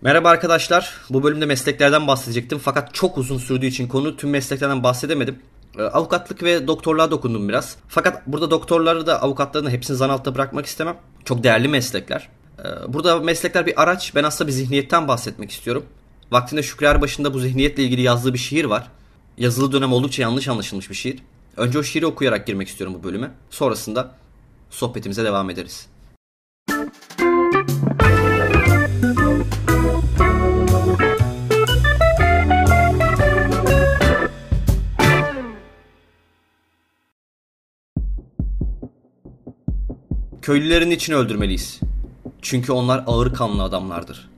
Merhaba 0.00 0.28
arkadaşlar. 0.28 0.94
Bu 1.10 1.22
bölümde 1.22 1.46
mesleklerden 1.46 2.06
bahsedecektim 2.06 2.58
fakat 2.58 2.94
çok 2.94 3.18
uzun 3.18 3.38
sürdüğü 3.38 3.66
için 3.66 3.88
konu 3.88 4.16
tüm 4.16 4.30
mesleklerden 4.30 4.82
bahsedemedim. 4.82 5.38
Ee, 5.78 5.82
avukatlık 5.82 6.42
ve 6.42 6.66
doktorluğa 6.66 7.10
dokundum 7.10 7.48
biraz. 7.48 7.76
Fakat 7.88 8.26
burada 8.26 8.50
doktorları 8.50 9.06
da 9.06 9.22
avukatlarını 9.22 9.70
hepsini 9.70 9.96
zan 9.96 10.08
altında 10.08 10.34
bırakmak 10.34 10.66
istemem. 10.66 10.96
Çok 11.24 11.44
değerli 11.44 11.68
meslekler. 11.68 12.28
Ee, 12.58 12.92
burada 12.92 13.20
meslekler 13.20 13.66
bir 13.66 13.82
araç. 13.82 14.14
Ben 14.14 14.24
aslında 14.24 14.48
bir 14.48 14.52
zihniyetten 14.52 15.08
bahsetmek 15.08 15.50
istiyorum. 15.50 15.86
Vaktinde 16.30 16.62
Şükrü 16.62 17.00
başında 17.00 17.34
bu 17.34 17.38
zihniyetle 17.38 17.82
ilgili 17.82 18.02
yazdığı 18.02 18.34
bir 18.34 18.38
şiir 18.38 18.64
var. 18.64 18.90
Yazılı 19.38 19.72
dönem 19.72 19.92
oldukça 19.92 20.22
yanlış 20.22 20.48
anlaşılmış 20.48 20.90
bir 20.90 20.94
şiir. 20.94 21.18
Önce 21.56 21.78
o 21.78 21.82
şiiri 21.82 22.06
okuyarak 22.06 22.46
girmek 22.46 22.68
istiyorum 22.68 22.96
bu 22.98 23.04
bölüme. 23.04 23.30
Sonrasında 23.50 24.14
sohbetimize 24.70 25.24
devam 25.24 25.50
ederiz. 25.50 25.86
Köylülerin 40.46 40.90
için 40.90 41.12
öldürmeliyiz. 41.12 41.80
Çünkü 42.42 42.72
onlar 42.72 43.04
ağır 43.06 43.34
kanlı 43.34 43.62
adamlardır. 43.62 44.30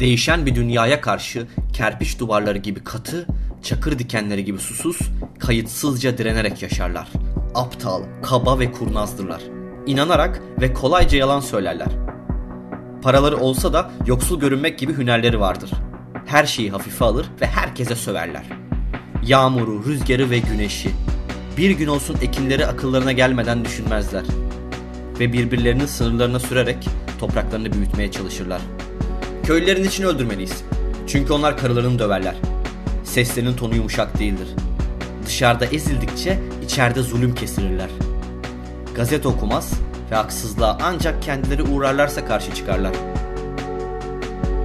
Değişen 0.00 0.46
bir 0.46 0.54
dünyaya 0.54 1.00
karşı 1.00 1.46
kerpiç 1.72 2.18
duvarları 2.18 2.58
gibi 2.58 2.84
katı, 2.84 3.26
çakır 3.62 3.98
dikenleri 3.98 4.44
gibi 4.44 4.58
susuz, 4.58 4.98
kayıtsızca 5.38 6.18
direnerek 6.18 6.62
yaşarlar. 6.62 7.08
Aptal, 7.54 8.02
kaba 8.22 8.58
ve 8.58 8.72
kurnazdırlar. 8.72 9.42
İnanarak 9.86 10.42
ve 10.60 10.74
kolayca 10.74 11.18
yalan 11.18 11.40
söylerler. 11.40 11.88
Paraları 13.02 13.36
olsa 13.36 13.72
da 13.72 13.90
yoksul 14.06 14.40
görünmek 14.40 14.78
gibi 14.78 14.96
hünerleri 14.96 15.40
vardır. 15.40 15.70
Her 16.26 16.46
şeyi 16.46 16.70
hafife 16.70 17.04
alır 17.04 17.26
ve 17.40 17.46
herkese 17.46 17.94
söverler. 17.94 18.44
Yağmuru, 19.26 19.84
rüzgarı 19.84 20.30
ve 20.30 20.38
güneşi. 20.38 20.90
Bir 21.56 21.70
gün 21.70 21.86
olsun 21.86 22.16
ekinleri 22.22 22.66
akıllarına 22.66 23.12
gelmeden 23.12 23.64
düşünmezler.'' 23.64 24.39
Ve 25.20 25.32
birbirlerinin 25.32 25.86
sınırlarına 25.86 26.40
sürerek 26.40 26.88
topraklarını 27.18 27.72
büyütmeye 27.72 28.10
çalışırlar. 28.10 28.60
Köylülerin 29.44 29.84
için 29.84 30.04
öldürmeliyiz. 30.04 30.64
Çünkü 31.06 31.32
onlar 31.32 31.58
karılarını 31.58 31.98
döverler. 31.98 32.34
Seslerinin 33.04 33.56
tonu 33.56 33.74
yumuşak 33.74 34.18
değildir. 34.18 34.48
Dışarıda 35.26 35.66
ezildikçe 35.66 36.38
içeride 36.64 37.02
zulüm 37.02 37.34
kesirirler. 37.34 37.90
Gazete 38.94 39.28
okumaz 39.28 39.72
ve 40.10 40.14
haksızlığa 40.14 40.78
ancak 40.82 41.22
kendileri 41.22 41.62
uğrarlarsa 41.62 42.24
karşı 42.24 42.54
çıkarlar. 42.54 42.92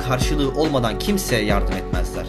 Karşılığı 0.07 0.51
olmadan 0.51 0.99
kimseye 0.99 1.45
yardım 1.45 1.75
etmezler. 1.75 2.25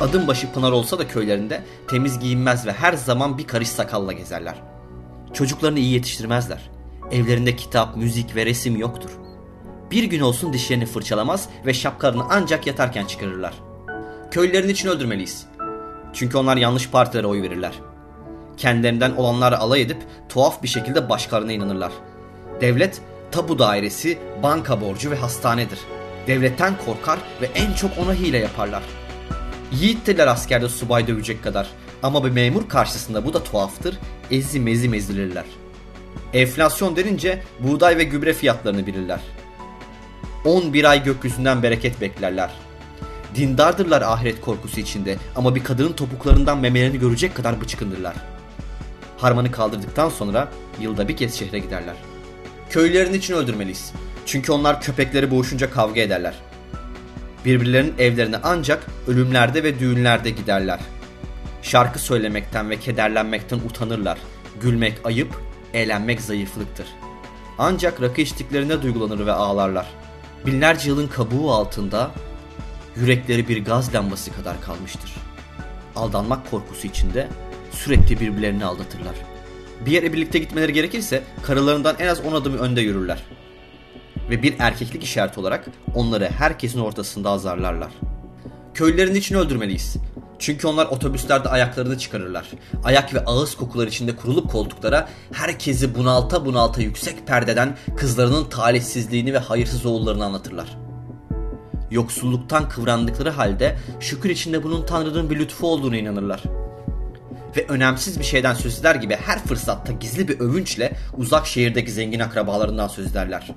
Adım 0.00 0.28
başı 0.28 0.52
pınar 0.52 0.72
olsa 0.72 0.98
da 0.98 1.08
köylerinde 1.08 1.62
temiz 1.90 2.18
giyinmez 2.18 2.66
ve 2.66 2.72
her 2.72 2.92
zaman 2.92 3.38
bir 3.38 3.46
karış 3.46 3.68
sakalla 3.68 4.12
gezerler. 4.12 4.54
Çocuklarını 5.32 5.78
iyi 5.78 5.92
yetiştirmezler 5.92 6.79
Evlerinde 7.10 7.56
kitap, 7.56 7.96
müzik 7.96 8.36
ve 8.36 8.46
resim 8.46 8.76
yoktur. 8.76 9.10
Bir 9.90 10.04
gün 10.04 10.20
olsun 10.20 10.52
dişlerini 10.52 10.86
fırçalamaz 10.86 11.48
ve 11.66 11.74
şapkalarını 11.74 12.24
ancak 12.30 12.66
yatarken 12.66 13.04
çıkarırlar. 13.04 13.54
Köylülerin 14.30 14.68
için 14.68 14.88
öldürmeliyiz. 14.88 15.46
Çünkü 16.12 16.38
onlar 16.38 16.56
yanlış 16.56 16.90
partilere 16.90 17.26
oy 17.26 17.42
verirler. 17.42 17.72
Kendilerinden 18.56 19.10
olanlarla 19.10 19.58
alay 19.58 19.82
edip 19.82 20.02
tuhaf 20.28 20.62
bir 20.62 20.68
şekilde 20.68 21.08
başkalarına 21.08 21.52
inanırlar. 21.52 21.92
Devlet, 22.60 23.00
tabu 23.30 23.58
dairesi, 23.58 24.18
banka 24.42 24.80
borcu 24.80 25.10
ve 25.10 25.16
hastanedir. 25.16 25.78
Devletten 26.26 26.74
korkar 26.86 27.18
ve 27.40 27.46
en 27.54 27.72
çok 27.72 27.90
ona 27.98 28.14
hile 28.14 28.38
yaparlar. 28.38 28.82
Yiğittirler 29.72 30.26
askerde 30.26 30.68
subay 30.68 31.06
dövecek 31.06 31.44
kadar. 31.44 31.70
Ama 32.02 32.24
bir 32.24 32.30
memur 32.30 32.68
karşısında 32.68 33.24
bu 33.24 33.34
da 33.34 33.42
tuhaftır. 33.44 33.98
Ezi 34.30 34.60
mezi 34.60 34.88
mezilirler. 34.88 35.44
Enflasyon 36.32 36.96
denince 36.96 37.42
buğday 37.60 37.96
ve 37.96 38.04
gübre 38.04 38.32
fiyatlarını 38.32 38.86
bilirler. 38.86 39.20
11 40.44 40.84
ay 40.84 41.04
gökyüzünden 41.04 41.62
bereket 41.62 42.00
beklerler. 42.00 42.50
Dindardırlar 43.34 44.02
ahiret 44.02 44.40
korkusu 44.40 44.80
içinde 44.80 45.16
ama 45.36 45.54
bir 45.54 45.64
kadının 45.64 45.92
topuklarından 45.92 46.58
memelerini 46.58 46.98
görecek 46.98 47.34
kadar 47.34 47.60
bıçkındırlar. 47.60 48.14
Harmanı 49.18 49.50
kaldırdıktan 49.50 50.08
sonra 50.08 50.48
yılda 50.80 51.08
bir 51.08 51.16
kez 51.16 51.34
şehre 51.34 51.58
giderler. 51.58 51.96
Köylülerin 52.70 53.14
için 53.14 53.34
öldürmeliyiz. 53.34 53.92
Çünkü 54.26 54.52
onlar 54.52 54.80
köpekleri 54.80 55.30
boğuşunca 55.30 55.70
kavga 55.70 56.00
ederler. 56.00 56.34
Birbirlerinin 57.44 57.94
evlerine 57.98 58.36
ancak 58.42 58.86
ölümlerde 59.08 59.64
ve 59.64 59.78
düğünlerde 59.78 60.30
giderler. 60.30 60.80
Şarkı 61.62 61.98
söylemekten 61.98 62.70
ve 62.70 62.76
kederlenmekten 62.76 63.56
utanırlar. 63.56 64.18
Gülmek 64.60 64.94
ayıp, 65.04 65.49
eğlenmek 65.74 66.20
zayıflıktır. 66.20 66.86
Ancak 67.58 68.02
rakı 68.02 68.20
içtiklerinde 68.20 68.82
duygulanır 68.82 69.26
ve 69.26 69.32
ağlarlar. 69.32 69.86
Binlerce 70.46 70.88
yılın 70.88 71.08
kabuğu 71.08 71.52
altında 71.52 72.10
yürekleri 72.96 73.48
bir 73.48 73.64
gaz 73.64 73.94
lambası 73.94 74.32
kadar 74.32 74.60
kalmıştır. 74.60 75.14
Aldanmak 75.96 76.50
korkusu 76.50 76.86
içinde 76.86 77.28
sürekli 77.70 78.20
birbirlerini 78.20 78.64
aldatırlar. 78.64 79.14
Bir 79.86 79.90
yere 79.90 80.12
birlikte 80.12 80.38
gitmeleri 80.38 80.72
gerekirse 80.72 81.22
karılarından 81.42 81.96
en 81.98 82.06
az 82.06 82.20
10 82.20 82.32
adım 82.32 82.58
önde 82.58 82.80
yürürler. 82.80 83.22
Ve 84.30 84.42
bir 84.42 84.54
erkeklik 84.58 85.04
işareti 85.04 85.40
olarak 85.40 85.66
onları 85.94 86.30
herkesin 86.30 86.80
ortasında 86.80 87.30
azarlarlar. 87.30 87.92
Köylülerin 88.74 89.14
için 89.14 89.34
öldürmeliyiz. 89.34 89.96
Çünkü 90.40 90.66
onlar 90.66 90.86
otobüslerde 90.86 91.48
ayaklarını 91.48 91.98
çıkarırlar. 91.98 92.50
Ayak 92.84 93.14
ve 93.14 93.24
ağız 93.24 93.54
kokular 93.54 93.86
içinde 93.86 94.16
kurulup 94.16 94.50
koltuklara 94.50 95.08
herkesi 95.32 95.94
bunalta 95.94 96.46
bunalta 96.46 96.82
yüksek 96.82 97.26
perdeden 97.26 97.76
kızlarının 97.96 98.44
talihsizliğini 98.44 99.34
ve 99.34 99.38
hayırsız 99.38 99.86
oğullarını 99.86 100.24
anlatırlar. 100.24 100.78
Yoksulluktan 101.90 102.68
kıvrandıkları 102.68 103.30
halde 103.30 103.76
şükür 104.00 104.30
içinde 104.30 104.62
bunun 104.62 104.86
Tanrı'nın 104.86 105.30
bir 105.30 105.38
lütfu 105.38 105.66
olduğunu 105.66 105.96
inanırlar. 105.96 106.42
Ve 107.56 107.66
önemsiz 107.68 108.18
bir 108.18 108.24
şeyden 108.24 108.54
söz 108.54 108.80
eder 108.80 108.94
gibi 108.94 109.16
her 109.26 109.44
fırsatta 109.44 109.92
gizli 109.92 110.28
bir 110.28 110.40
övünçle 110.40 110.96
uzak 111.16 111.46
şehirdeki 111.46 111.92
zengin 111.92 112.20
akrabalarından 112.20 112.88
söz 112.88 113.06
ederler.'' 113.06 113.54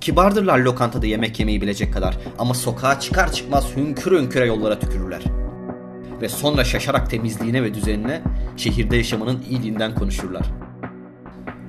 Kibardırlar 0.00 0.58
lokantada 0.58 1.06
yemek 1.06 1.40
yemeyi 1.40 1.60
bilecek 1.60 1.92
kadar 1.92 2.18
ama 2.38 2.54
sokağa 2.54 3.00
çıkar 3.00 3.32
çıkmaz 3.32 3.76
hünkür 3.76 4.18
hünküre 4.18 4.46
yollara 4.46 4.78
tükürürler 4.78 5.22
ve 6.24 6.28
sonra 6.28 6.64
şaşarak 6.64 7.10
temizliğine 7.10 7.62
ve 7.62 7.74
düzenine 7.74 8.22
şehirde 8.56 8.96
yaşamanın 8.96 9.42
iyiliğinden 9.50 9.94
konuşurlar. 9.94 10.42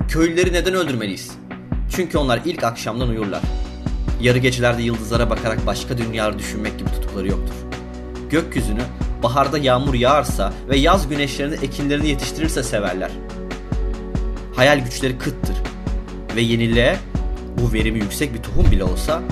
Köylüleri 0.08 0.52
neden 0.52 0.74
öldürmeliyiz? 0.74 1.30
Çünkü 1.90 2.18
onlar 2.18 2.40
ilk 2.44 2.64
akşamdan 2.64 3.08
uyurlar. 3.08 3.42
Yarı 4.20 4.38
gecelerde 4.38 4.82
yıldızlara 4.82 5.30
bakarak 5.30 5.66
başka 5.66 5.98
dünyaları 5.98 6.38
düşünmek 6.38 6.78
gibi 6.78 6.90
tutukları 6.90 7.28
yoktur. 7.28 7.54
Gökyüzünü 8.30 8.80
baharda 9.22 9.58
yağmur 9.58 9.94
yağarsa 9.94 10.52
ve 10.68 10.76
yaz 10.76 11.08
güneşlerini 11.08 11.54
ekinlerini 11.54 12.08
yetiştirirse 12.08 12.62
severler. 12.62 13.10
Hayal 14.56 14.78
güçleri 14.78 15.18
kıttır 15.18 15.56
ve 16.36 16.40
yeniliğe 16.40 16.96
bu 17.58 17.72
verimi 17.72 17.98
yüksek 17.98 18.34
bir 18.34 18.42
tohum 18.42 18.70
bile 18.70 18.84
olsa 18.84 19.22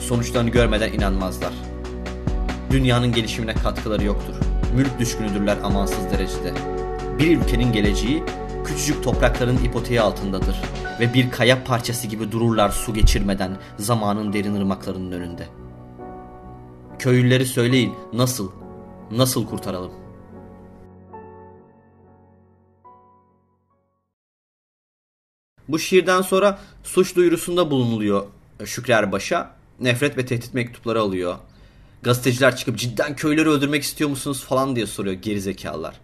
sonuçlarını 0.00 0.50
görmeden 0.50 0.92
inanmazlar. 0.92 1.52
Dünyanın 2.70 3.12
gelişimine 3.12 3.54
katkıları 3.54 4.04
yoktur 4.04 4.43
mülk 4.74 4.98
düşkünüdürler 4.98 5.56
amansız 5.62 6.10
derecede. 6.10 6.54
Bir 7.18 7.38
ülkenin 7.38 7.72
geleceği 7.72 8.22
küçücük 8.64 9.04
toprakların 9.04 9.64
ipoteği 9.64 10.00
altındadır 10.00 10.56
ve 11.00 11.14
bir 11.14 11.30
kaya 11.30 11.64
parçası 11.64 12.06
gibi 12.06 12.32
dururlar 12.32 12.70
su 12.70 12.94
geçirmeden 12.94 13.56
zamanın 13.78 14.32
derin 14.32 14.54
ırmaklarının 14.54 15.12
önünde. 15.12 15.48
Köylüleri 16.98 17.46
söyleyin 17.46 17.94
nasıl, 18.12 18.52
nasıl 19.10 19.46
kurtaralım? 19.46 19.92
Bu 25.68 25.78
şiirden 25.78 26.22
sonra 26.22 26.58
suç 26.82 27.16
duyurusunda 27.16 27.70
bulunuluyor 27.70 28.26
Şükrü 28.64 28.92
Erbaş'a. 28.92 29.50
Nefret 29.80 30.16
ve 30.16 30.26
tehdit 30.26 30.54
mektupları 30.54 31.00
alıyor. 31.00 31.36
Gazeteciler 32.04 32.56
çıkıp 32.56 32.78
cidden 32.78 33.16
köyleri 33.16 33.48
öldürmek 33.48 33.82
istiyor 33.82 34.10
musunuz 34.10 34.44
falan 34.44 34.76
diye 34.76 34.86
soruyor 34.86 35.14
gerizekalılar. 35.14 36.00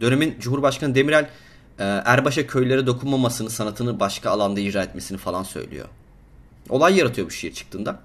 Dönemin 0.00 0.36
Cumhurbaşkanı 0.40 0.94
Demirel 0.94 1.30
e, 1.78 1.84
Erbaş'a 1.84 2.46
köylere 2.46 2.86
dokunmamasını, 2.86 3.50
sanatını 3.50 4.00
başka 4.00 4.30
alanda 4.30 4.60
icra 4.60 4.82
etmesini 4.82 5.18
falan 5.18 5.42
söylüyor. 5.42 5.88
Olay 6.68 6.98
yaratıyor 6.98 7.26
bu 7.26 7.30
şiir 7.30 7.54
çıktığında. 7.54 8.00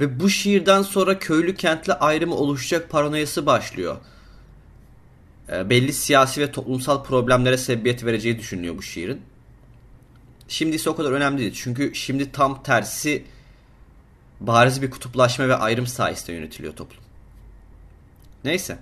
Ve 0.00 0.20
bu 0.20 0.30
şiirden 0.30 0.82
sonra 0.82 1.18
köylü 1.18 1.54
kentle 1.54 1.92
ayrımı 1.92 2.34
oluşacak 2.34 2.90
paranoyası 2.90 3.46
başlıyor. 3.46 3.96
E, 5.52 5.70
belli 5.70 5.92
siyasi 5.92 6.40
ve 6.40 6.52
toplumsal 6.52 7.04
problemlere 7.04 7.58
sebebiyet 7.58 8.04
vereceği 8.04 8.38
düşünülüyor 8.38 8.78
bu 8.78 8.82
şiirin. 8.82 9.20
Şimdi 10.48 10.76
ise 10.76 10.90
o 10.90 10.96
kadar 10.96 11.12
önemli 11.12 11.38
değil. 11.38 11.52
Çünkü 11.54 11.94
şimdi 11.94 12.32
tam 12.32 12.62
tersi 12.62 13.24
bariz 14.40 14.82
bir 14.82 14.90
kutuplaşma 14.90 15.48
ve 15.48 15.56
ayrım 15.56 15.86
sayesinde 15.86 16.32
yönetiliyor 16.32 16.76
toplum. 16.76 17.02
Neyse. 18.44 18.78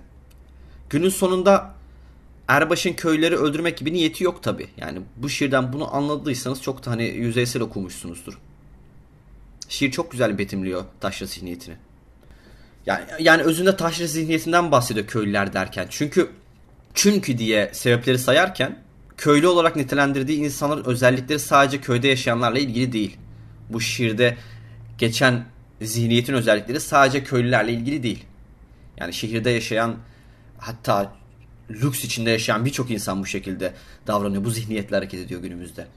Günün 0.89 1.09
sonunda 1.09 1.73
Erbaş'ın 2.47 2.93
köyleri 2.93 3.35
öldürmek 3.35 3.77
gibi 3.77 3.93
niyeti 3.93 4.23
yok 4.23 4.43
tabi. 4.43 4.67
Yani 4.77 5.01
bu 5.15 5.29
şiirden 5.29 5.73
bunu 5.73 5.95
anladıysanız 5.95 6.61
çok 6.61 6.85
da 6.85 6.91
hani 6.91 7.03
yüzeysel 7.03 7.61
okumuşsunuzdur. 7.61 8.39
Şiir 9.69 9.91
çok 9.91 10.11
güzel 10.11 10.37
betimliyor 10.37 10.85
taşra 10.99 11.25
zihniyetini. 11.25 11.75
Yani, 12.85 13.05
yani 13.19 13.41
özünde 13.43 13.77
taşra 13.77 14.07
zihniyetinden 14.07 14.71
bahsediyor 14.71 15.07
köylüler 15.07 15.53
derken. 15.53 15.87
Çünkü 15.89 16.29
çünkü 16.93 17.37
diye 17.37 17.69
sebepleri 17.73 18.19
sayarken 18.19 18.79
köylü 19.17 19.47
olarak 19.47 19.75
nitelendirdiği 19.75 20.39
insanların 20.39 20.83
özellikleri 20.83 21.39
sadece 21.39 21.81
köyde 21.81 22.07
yaşayanlarla 22.07 22.59
ilgili 22.59 22.91
değil. 22.91 23.17
Bu 23.69 23.81
şiirde 23.81 24.37
geçen 24.97 25.45
zihniyetin 25.81 26.33
özellikleri 26.33 26.79
sadece 26.79 27.23
köylülerle 27.23 27.71
ilgili 27.73 28.03
değil. 28.03 28.25
Yani 28.97 29.13
şehirde 29.13 29.49
yaşayan 29.49 29.95
hatta 30.57 31.13
lüks 31.69 32.03
içinde 32.03 32.29
yaşayan 32.29 32.65
birçok 32.65 32.91
insan 32.91 33.21
bu 33.21 33.25
şekilde 33.25 33.73
davranıyor. 34.07 34.45
Bu 34.45 34.49
zihniyetle 34.51 34.95
hareket 34.95 35.19
ediyor 35.19 35.41
günümüzde. 35.41 35.87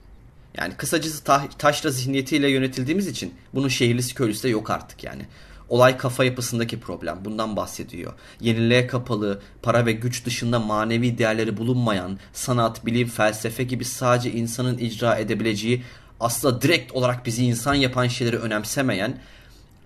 Yani 0.57 0.75
kısacası 0.75 1.25
ta- 1.25 1.49
taşra 1.59 1.91
zihniyetiyle 1.91 2.51
yönetildiğimiz 2.51 3.07
için 3.07 3.35
bunun 3.55 3.69
şehirlisi 3.69 4.15
köylüsü 4.15 4.43
de 4.43 4.49
yok 4.49 4.71
artık 4.71 5.05
yani. 5.05 5.23
Olay 5.69 5.97
kafa 5.97 6.25
yapısındaki 6.25 6.81
problem. 6.81 7.19
Bundan 7.25 7.57
bahsediyor. 7.57 8.13
Yeniliğe 8.41 8.87
kapalı, 8.87 9.43
para 9.63 9.87
ve 9.87 9.93
güç 9.93 10.27
dışında 10.27 10.59
manevi 10.59 11.19
değerleri 11.19 11.57
bulunmayan, 11.57 12.19
sanat, 12.33 12.87
bilim, 12.87 13.09
felsefe 13.09 13.65
gibi 13.65 13.85
sadece 13.85 14.33
insanın 14.33 14.79
icra 14.79 15.17
edebileceği 15.17 15.83
aslında 16.21 16.63
direkt 16.63 16.93
olarak 16.93 17.27
bizi 17.27 17.45
insan 17.45 17.75
yapan 17.75 18.07
şeyleri 18.07 18.39
önemsemeyen, 18.39 19.19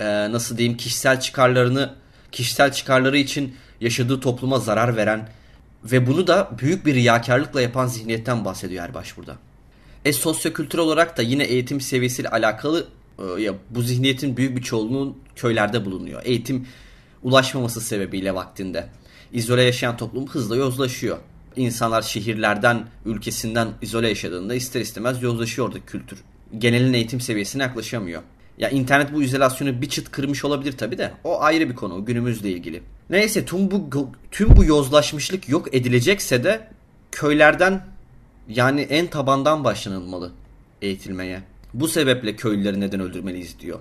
e, 0.01 0.05
nasıl 0.33 0.59
diyeyim 0.59 0.77
kişisel 0.77 1.21
çıkarlarını, 1.21 1.95
kişisel 2.33 2.73
çıkarları 2.73 3.19
için 3.19 3.57
yaşadığı 3.81 4.21
topluma 4.21 4.59
zarar 4.59 4.97
veren 4.97 5.29
ve 5.85 6.07
bunu 6.07 6.27
da 6.27 6.51
büyük 6.59 6.87
bir 6.87 6.95
riyakarlıkla 6.95 7.61
yapan 7.61 7.87
zihniyetten 7.87 8.45
bahsediyor 8.45 8.85
Erbaş 8.85 9.17
burada. 9.17 9.37
E 10.05 10.13
sosyokültürel 10.13 10.85
olarak 10.85 11.17
da 11.17 11.23
yine 11.23 11.45
eğitim 11.45 11.81
seviyesiyle 11.81 12.29
alakalı 12.29 12.87
e, 13.19 13.43
ya 13.43 13.55
bu 13.71 13.83
zihniyetin 13.83 14.37
büyük 14.37 14.57
bir 14.57 14.63
çoğunluğu 14.63 15.17
köylerde 15.37 15.85
bulunuyor. 15.85 16.23
Eğitim 16.25 16.67
ulaşmaması 17.23 17.81
sebebiyle 17.81 18.35
vaktinde. 18.35 18.89
İzole 19.33 19.63
yaşayan 19.63 19.97
toplum 19.97 20.27
hızla 20.27 20.57
yozlaşıyor. 20.57 21.19
İnsanlar 21.57 22.03
şehirlerden, 22.03 22.87
ülkesinden 23.05 23.69
izole 23.83 24.09
yaşadığında 24.09 24.55
ister 24.55 24.81
istemez 24.81 25.23
yozlaşıyor 25.23 25.69
oradaki 25.69 25.87
kültür. 25.87 26.19
Genelin 26.59 26.93
eğitim 26.93 27.21
seviyesine 27.21 27.63
yaklaşamıyor. 27.63 28.23
Ya 28.59 28.71
internet 28.71 29.13
bu 29.15 29.23
izolasyonu 29.23 29.83
bir 29.83 29.89
çıt 29.89 30.11
kırmış 30.11 30.45
olabilir 30.45 30.73
tabi 30.73 30.99
de 30.99 31.13
o 31.25 31.41
ayrı 31.43 31.69
bir 31.69 31.75
konu 31.75 32.05
günümüzle 32.05 32.51
ilgili. 32.51 32.83
Neyse 33.11 33.45
tüm 33.45 33.71
bu 33.71 33.91
tüm 34.31 34.57
bu 34.57 34.65
yozlaşmışlık 34.65 35.49
yok 35.49 35.75
edilecekse 35.75 36.45
de 36.45 36.69
köylerden 37.13 37.87
yani 38.49 38.81
en 38.81 39.07
tabandan 39.07 39.65
başlanılmalı 39.65 40.33
eğitilmeye. 40.83 41.43
Bu 41.75 41.89
sebeple 41.89 42.37
köylüleri 42.37 42.81
neden 42.81 43.01
öldürmeliyiz 43.01 43.61
diyor. 43.61 43.79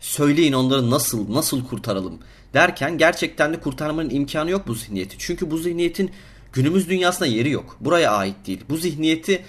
Söyleyin 0.00 0.52
onları 0.52 0.90
nasıl 0.90 1.34
nasıl 1.34 1.66
kurtaralım 1.66 2.18
derken 2.54 2.98
gerçekten 2.98 3.52
de 3.52 3.60
kurtarmanın 3.60 4.10
imkanı 4.10 4.50
yok 4.50 4.66
bu 4.66 4.74
zihniyeti. 4.74 5.16
Çünkü 5.18 5.50
bu 5.50 5.58
zihniyetin 5.58 6.10
günümüz 6.54 6.88
dünyasında 6.88 7.26
yeri 7.26 7.50
yok. 7.50 7.76
Buraya 7.80 8.12
ait 8.12 8.36
değil. 8.46 8.60
Bu 8.68 8.76
zihniyeti 8.76 9.42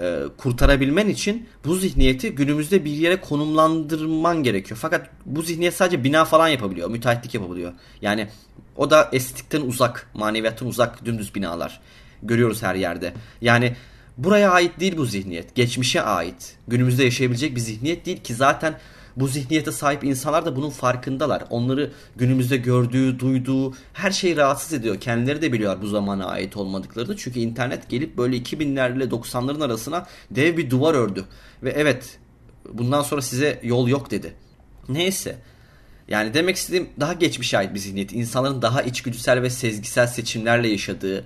e, 0.00 0.18
kurtarabilmen 0.36 1.08
için 1.08 1.48
bu 1.64 1.76
zihniyeti 1.76 2.34
günümüzde 2.34 2.84
bir 2.84 2.90
yere 2.90 3.20
konumlandırman 3.20 4.42
gerekiyor. 4.42 4.78
Fakat 4.82 5.10
bu 5.26 5.42
zihniyet 5.42 5.74
sadece 5.74 6.04
bina 6.04 6.24
falan 6.24 6.48
yapabiliyor. 6.48 6.90
Müteahhitlik 6.90 7.34
yapabiliyor. 7.34 7.72
Yani 8.02 8.28
o 8.76 8.90
da 8.90 9.08
estetikten 9.12 9.60
uzak, 9.60 10.10
maneviyattan 10.14 10.68
uzak 10.68 11.04
dümdüz 11.04 11.34
binalar. 11.34 11.80
Görüyoruz 12.22 12.62
her 12.62 12.74
yerde. 12.74 13.12
Yani 13.40 13.76
buraya 14.18 14.50
ait 14.50 14.80
değil 14.80 14.96
bu 14.96 15.06
zihniyet. 15.06 15.54
Geçmişe 15.54 16.02
ait. 16.02 16.56
Günümüzde 16.68 17.04
yaşayabilecek 17.04 17.56
bir 17.56 17.60
zihniyet 17.60 18.06
değil 18.06 18.22
ki 18.22 18.34
zaten 18.34 18.78
bu 19.16 19.28
zihniyete 19.28 19.72
sahip 19.72 20.04
insanlar 20.04 20.46
da 20.46 20.56
bunun 20.56 20.70
farkındalar. 20.70 21.44
Onları 21.50 21.92
günümüzde 22.16 22.56
gördüğü, 22.56 23.18
duyduğu 23.18 23.74
her 23.92 24.10
şey 24.10 24.36
rahatsız 24.36 24.72
ediyor. 24.72 25.00
Kendileri 25.00 25.42
de 25.42 25.52
biliyorlar 25.52 25.82
bu 25.82 25.86
zamana 25.86 26.26
ait 26.26 26.56
olmadıklarını. 26.56 27.16
Çünkü 27.16 27.40
internet 27.40 27.88
gelip 27.88 28.18
böyle 28.18 28.36
2000'lerle 28.36 29.08
90'ların 29.08 29.64
arasına 29.64 30.06
dev 30.30 30.56
bir 30.56 30.70
duvar 30.70 30.94
ördü. 30.94 31.24
Ve 31.62 31.70
evet 31.70 32.18
bundan 32.72 33.02
sonra 33.02 33.22
size 33.22 33.60
yol 33.62 33.88
yok 33.88 34.10
dedi. 34.10 34.34
Neyse. 34.88 35.38
Yani 36.08 36.34
demek 36.34 36.56
istediğim 36.56 36.88
daha 37.00 37.12
geçmişe 37.12 37.58
ait 37.58 37.74
bir 37.74 37.78
zihniyet. 37.78 38.12
İnsanların 38.12 38.62
daha 38.62 38.82
içgüdüsel 38.82 39.42
ve 39.42 39.50
sezgisel 39.50 40.06
seçimlerle 40.06 40.68
yaşadığı, 40.68 41.24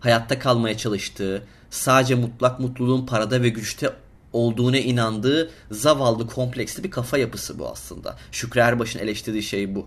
hayatta 0.00 0.38
kalmaya 0.38 0.76
çalıştığı, 0.76 1.46
sadece 1.70 2.14
mutlak 2.14 2.60
mutluluğun 2.60 3.06
parada 3.06 3.42
ve 3.42 3.48
güçte 3.48 3.90
olduğuna 4.32 4.78
inandığı 4.78 5.50
zavallı 5.70 6.26
kompleksli 6.26 6.84
bir 6.84 6.90
kafa 6.90 7.18
yapısı 7.18 7.58
bu 7.58 7.68
aslında. 7.68 8.16
Şükrü 8.32 8.60
Erbaş'ın 8.60 8.98
eleştirdiği 8.98 9.42
şey 9.42 9.74
bu. 9.74 9.86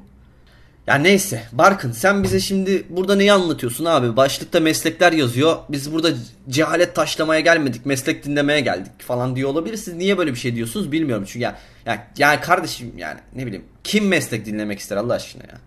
Ya 0.88 0.96
neyse 0.96 1.44
Barkın 1.52 1.92
sen 1.92 2.24
bize 2.24 2.40
şimdi 2.40 2.86
burada 2.90 3.16
neyi 3.16 3.34
anlatıyorsun 3.34 3.86
abi? 3.86 4.16
Başlıkta 4.16 4.60
meslekler 4.60 5.12
yazıyor. 5.12 5.58
Biz 5.70 5.94
burada 5.94 6.12
cehalet 6.50 6.96
taşlamaya 6.96 7.40
gelmedik. 7.40 7.86
Meslek 7.86 8.26
dinlemeye 8.26 8.62
geldik 8.62 8.92
falan 8.98 9.36
diyor 9.36 9.50
olabilir. 9.50 9.78
Siz 9.78 9.94
niye 9.94 10.18
böyle 10.18 10.32
bir 10.32 10.40
şey 10.40 10.56
diyorsunuz 10.56 10.92
bilmiyorum. 10.92 11.26
Çünkü 11.28 11.44
ya, 11.44 11.60
ya 11.86 12.08
yani 12.18 12.42
kardeşim 12.42 12.94
yani 12.98 13.20
ne 13.36 13.46
bileyim 13.46 13.66
kim 13.84 14.08
meslek 14.08 14.46
dinlemek 14.46 14.80
ister 14.80 14.98
Allah 14.98 15.14
aşkına 15.14 15.44
ya? 15.44 15.58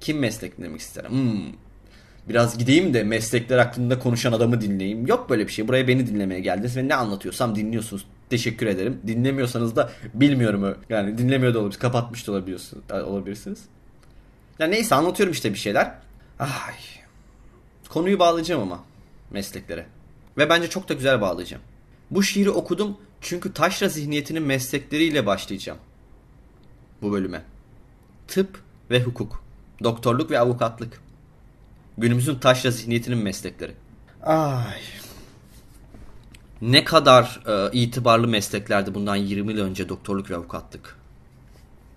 Kim 0.00 0.18
meslek 0.18 0.58
dinlemek 0.58 0.80
ister? 0.80 1.04
Hmm. 1.04 1.52
Biraz 2.28 2.58
gideyim 2.58 2.94
de 2.94 3.04
meslekler 3.04 3.58
hakkında 3.58 3.98
konuşan 3.98 4.32
adamı 4.32 4.60
dinleyeyim. 4.60 5.06
Yok 5.06 5.30
böyle 5.30 5.46
bir 5.46 5.52
şey. 5.52 5.68
Buraya 5.68 5.88
beni 5.88 6.06
dinlemeye 6.06 6.40
geldiniz 6.40 6.76
ve 6.76 6.88
ne 6.88 6.94
anlatıyorsam 6.94 7.56
dinliyorsunuz. 7.56 8.04
Teşekkür 8.30 8.66
ederim. 8.66 9.00
Dinlemiyorsanız 9.06 9.76
da 9.76 9.92
bilmiyorum. 10.14 10.76
Yani 10.88 11.18
dinlemiyor 11.18 11.54
da 11.54 11.58
olabilir. 11.58 11.78
Kapatmış 11.78 12.26
da 12.26 12.32
olabiliyorsunuz, 12.32 12.84
olabilirsiniz. 12.90 13.60
Ya 14.58 14.66
neyse 14.66 14.94
anlatıyorum 14.94 15.32
işte 15.32 15.52
bir 15.52 15.58
şeyler. 15.58 15.94
Ay. 16.38 16.74
Konuyu 17.88 18.18
bağlayacağım 18.18 18.62
ama 18.62 18.84
mesleklere. 19.30 19.86
Ve 20.38 20.48
bence 20.48 20.70
çok 20.70 20.88
da 20.88 20.94
güzel 20.94 21.20
bağlayacağım. 21.20 21.62
Bu 22.10 22.22
şiiri 22.22 22.50
okudum 22.50 22.96
çünkü 23.20 23.52
taşra 23.52 23.88
zihniyetinin 23.88 24.42
meslekleriyle 24.42 25.26
başlayacağım. 25.26 25.78
Bu 27.02 27.12
bölüme. 27.12 27.42
Tıp 28.28 28.58
ve 28.90 29.02
hukuk. 29.02 29.44
Doktorluk 29.84 30.30
ve 30.30 30.40
avukatlık. 30.40 31.01
Günümüzün 31.98 32.34
taşra 32.34 32.70
zihniyetinin 32.70 33.18
meslekleri. 33.18 33.72
Ay. 34.22 34.80
Ne 36.62 36.84
kadar 36.84 37.40
e, 37.46 37.72
itibarlı 37.72 38.28
mesleklerdi 38.28 38.94
bundan 38.94 39.16
20 39.16 39.52
yıl 39.52 39.60
önce 39.60 39.88
doktorluk 39.88 40.30
ve 40.30 40.36
avukatlık. 40.36 40.96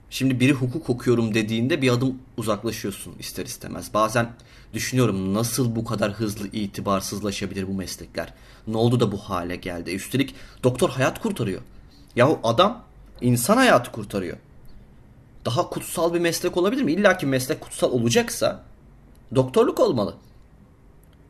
Şimdi 0.09 0.39
biri 0.39 0.53
hukuk 0.53 0.89
okuyorum 0.89 1.33
dediğinde 1.33 1.81
bir 1.81 1.91
adım 1.91 2.17
uzaklaşıyorsun 2.37 3.15
ister 3.19 3.45
istemez. 3.45 3.93
Bazen 3.93 4.29
düşünüyorum 4.73 5.33
nasıl 5.33 5.75
bu 5.75 5.85
kadar 5.85 6.11
hızlı 6.11 6.47
itibarsızlaşabilir 6.47 7.67
bu 7.67 7.73
meslekler. 7.73 8.33
Ne 8.67 8.77
oldu 8.77 8.99
da 8.99 9.11
bu 9.11 9.17
hale 9.17 9.55
geldi. 9.55 9.91
Üstelik 9.91 10.35
doktor 10.63 10.89
hayat 10.89 11.21
kurtarıyor. 11.21 11.61
Yahu 12.15 12.39
adam 12.43 12.83
insan 13.21 13.57
hayatı 13.57 13.91
kurtarıyor. 13.91 14.37
Daha 15.45 15.69
kutsal 15.69 16.13
bir 16.13 16.19
meslek 16.19 16.57
olabilir 16.57 16.83
mi? 16.83 16.91
İlla 16.91 17.17
ki 17.17 17.25
meslek 17.25 17.61
kutsal 17.61 17.91
olacaksa 17.91 18.63
doktorluk 19.35 19.79
olmalı. 19.79 20.15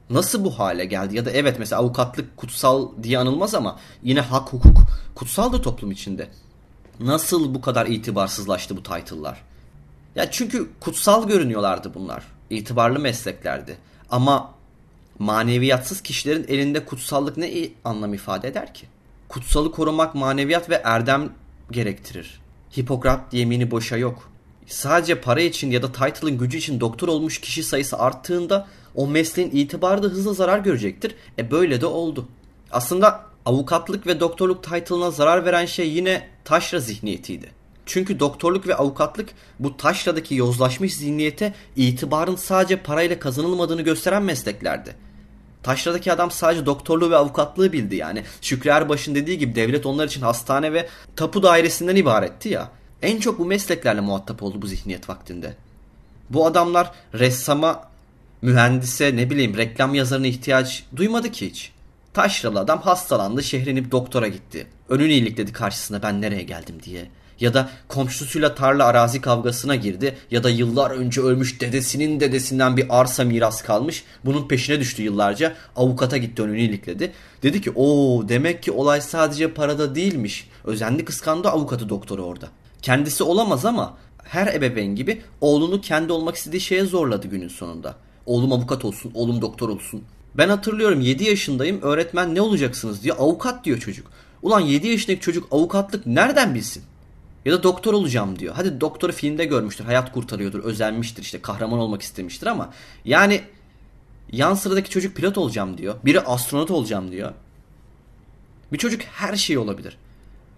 Nasıl 0.10 0.44
bu 0.46 0.60
hale 0.60 0.86
geldi? 0.86 1.16
Ya 1.16 1.25
da 1.25 1.32
evet 1.32 1.56
mesela 1.60 1.82
avukatlık 1.82 2.38
kutsal 2.38 2.90
diye 3.04 3.20
anılmaz 3.20 3.56
ama 3.56 3.80
yine 4.04 4.22
hak 4.22 4.54
hukuk 4.54 4.78
kutsal 5.16 5.54
da 5.54 5.62
toplum 5.62 5.92
içinde. 5.92 6.28
Nasıl 7.00 7.54
bu 7.54 7.62
kadar 7.62 7.86
itibarsızlaştı 7.86 8.78
bu 8.78 8.84
title'lar? 8.84 9.42
Ya 10.16 10.32
çünkü 10.32 10.70
kutsal 10.80 11.28
görünüyorlardı 11.28 11.94
bunlar. 11.94 12.24
İtibarlı 12.50 13.00
mesleklerdi. 13.00 13.78
Ama 14.10 14.54
maneviyatsız 15.20 16.02
kişilerin 16.02 16.46
elinde 16.48 16.86
kutsallık 16.86 17.38
ne 17.38 17.70
anlam 17.84 18.14
ifade 18.14 18.48
eder 18.48 18.74
ki? 18.74 18.88
Kutsalı 19.30 19.72
korumak 19.72 20.16
maneviyat 20.16 20.70
ve 20.70 20.82
erdem 20.84 21.30
gerektirir. 21.72 22.42
Hipokrat 22.78 23.34
yemini 23.34 23.72
boşa 23.72 23.98
yok. 23.98 24.30
Sadece 24.67 25.22
para 25.22 25.41
için 25.41 25.72
ya 25.72 25.81
da 25.81 25.91
title'ın 25.91 26.38
gücü 26.38 26.57
için 26.57 26.79
doktor 26.79 27.07
olmuş 27.07 27.41
kişi 27.41 27.63
sayısı 27.63 27.98
arttığında 27.98 28.67
o 28.95 29.07
mesleğin 29.07 29.51
itibarı 29.53 30.03
da 30.03 30.07
hızla 30.07 30.34
zarar 30.34 30.60
görecektir. 30.60 31.15
E 31.39 31.51
böyle 31.51 31.81
de 31.81 31.86
oldu. 31.86 32.27
Aslında 32.72 33.25
avukatlık 33.45 34.07
ve 34.07 34.19
doktorluk 34.19 34.63
title'ına 34.63 35.12
zarar 35.12 35.45
veren 35.45 35.65
şey 35.65 35.89
yine 35.89 36.27
taşra 36.45 36.79
zihniyetiydi. 36.79 37.51
Çünkü 37.86 38.19
doktorluk 38.19 38.67
ve 38.67 38.75
avukatlık 38.75 39.29
bu 39.60 39.77
taşradaki 39.77 40.36
yozlaşmış 40.36 40.95
zihniyete 40.95 41.53
itibarın 41.75 42.36
sadece 42.36 42.75
parayla 42.75 43.19
kazanılmadığını 43.19 43.81
gösteren 43.81 44.24
mesleklerdi. 44.24 44.95
Taşradaki 45.63 46.12
adam 46.12 46.31
sadece 46.31 46.65
doktorluğu 46.65 47.12
ve 47.12 47.15
avukatlığı 47.15 47.74
bildi 47.74 47.95
yani. 47.95 48.24
Şükrü 48.41 48.69
Erbaş'ın 48.69 49.15
dediği 49.15 49.38
gibi 49.38 49.55
devlet 49.55 49.86
onlar 49.86 50.07
için 50.07 50.22
hastane 50.22 50.74
ve 50.74 50.88
tapu 51.15 51.43
dairesinden 51.43 51.95
ibaretti 51.95 52.50
ya. 52.50 52.72
En 53.06 53.20
çok 53.20 53.40
bu 53.40 53.46
mesleklerle 53.46 54.02
muhatap 54.02 54.44
oldu 54.44 54.62
bu 54.62 54.68
zihniyet 54.68 55.10
vaktinde. 55.10 55.56
Bu 56.30 56.46
adamlar 56.46 56.92
ressama, 57.14 57.84
mühendise, 58.42 59.16
ne 59.16 59.30
bileyim 59.30 59.58
reklam 59.58 59.96
yazarına 59.96 60.28
ihtiyaç 60.28 60.84
duymadı 60.96 61.32
ki 61.32 61.50
hiç. 61.50 61.72
Taşralı 62.14 62.60
adam 62.60 62.82
hastalandı, 62.82 63.44
şehrinip 63.44 63.92
doktora 63.92 64.28
gitti. 64.28 64.68
Önünü 64.90 65.12
iyilikledi 65.12 65.54
karşısına 65.54 66.04
ben 66.04 66.22
nereye 66.22 66.44
geldim 66.44 66.76
diye. 66.84 67.06
Ya 67.40 67.54
da 67.54 67.70
komşusuyla 67.88 68.56
tarla 68.56 68.86
arazi 68.86 69.22
kavgasına 69.22 69.76
girdi 69.76 70.18
ya 70.32 70.44
da 70.44 70.50
yıllar 70.50 70.92
önce 70.92 71.22
ölmüş 71.22 71.62
dedesinin 71.62 72.20
dedesinden 72.20 72.78
bir 72.78 73.00
arsa 73.00 73.24
miras 73.24 73.62
kalmış. 73.64 74.04
Bunun 74.26 74.48
peşine 74.48 74.80
düştü 74.80 75.04
yıllarca. 75.04 75.54
Avukata 75.76 76.18
gitti 76.18 76.42
önünü 76.42 76.62
ilikledi. 76.62 77.12
Dedi 77.44 77.62
ki 77.62 77.72
o 77.76 78.24
demek 78.30 78.64
ki 78.64 78.72
olay 78.72 79.02
sadece 79.02 79.54
parada 79.54 79.96
değilmiş. 79.96 80.50
Özendi 80.64 81.06
kıskandı 81.06 81.50
avukatı 81.50 81.90
doktoru 81.90 82.24
orada. 82.24 82.50
Kendisi 82.86 83.24
olamaz 83.24 83.65
ama 83.65 83.98
her 84.24 84.54
ebeveyn 84.54 84.96
gibi 84.96 85.22
oğlunu 85.42 85.82
kendi 85.82 86.12
olmak 86.13 86.36
istediği 86.36 86.62
şeye 86.62 86.86
zorladı 86.86 87.27
günün 87.27 87.48
sonunda. 87.48 87.96
Oğlum 88.25 88.54
avukat 88.54 88.86
olsun, 88.86 89.12
oğlum 89.13 89.42
doktor 89.42 89.70
olsun. 89.70 90.04
Ben 90.38 90.50
hatırlıyorum 90.50 91.01
7 91.01 91.24
yaşındayım 91.24 91.82
öğretmen 91.82 92.36
ne 92.36 92.42
olacaksınız 92.42 93.04
diye 93.04 93.13
avukat 93.13 93.65
diyor 93.65 93.80
çocuk. 93.80 94.08
Ulan 94.42 94.60
7 94.60 94.88
yaşındaki 94.88 95.22
çocuk 95.22 95.48
avukatlık 95.51 96.06
nereden 96.08 96.56
bilsin? 96.56 96.84
Ya 97.46 97.54
da 97.54 97.63
doktor 97.63 97.94
olacağım 97.94 98.39
diyor. 98.39 98.54
Hadi 98.56 98.82
doktoru 98.82 99.12
filmde 99.12 99.46
görmüştür, 99.46 99.86
hayat 99.86 100.12
kurtarıyordur, 100.12 100.63
özenmiştir 100.63 101.24
işte 101.24 101.42
kahraman 101.42 101.80
olmak 101.80 102.01
istemiştir 102.01 102.48
ama 102.48 102.74
yani 103.06 103.42
yan 104.32 104.54
sıradaki 104.54 104.89
çocuk 104.89 105.15
pilot 105.15 105.38
olacağım 105.38 105.77
diyor. 105.77 105.96
Biri 106.06 106.22
astronot 106.22 106.72
olacağım 106.72 107.12
diyor. 107.12 107.32
Bir 108.72 108.77
çocuk 108.77 109.01
her 109.01 109.36
şey 109.36 109.58
olabilir. 109.58 109.98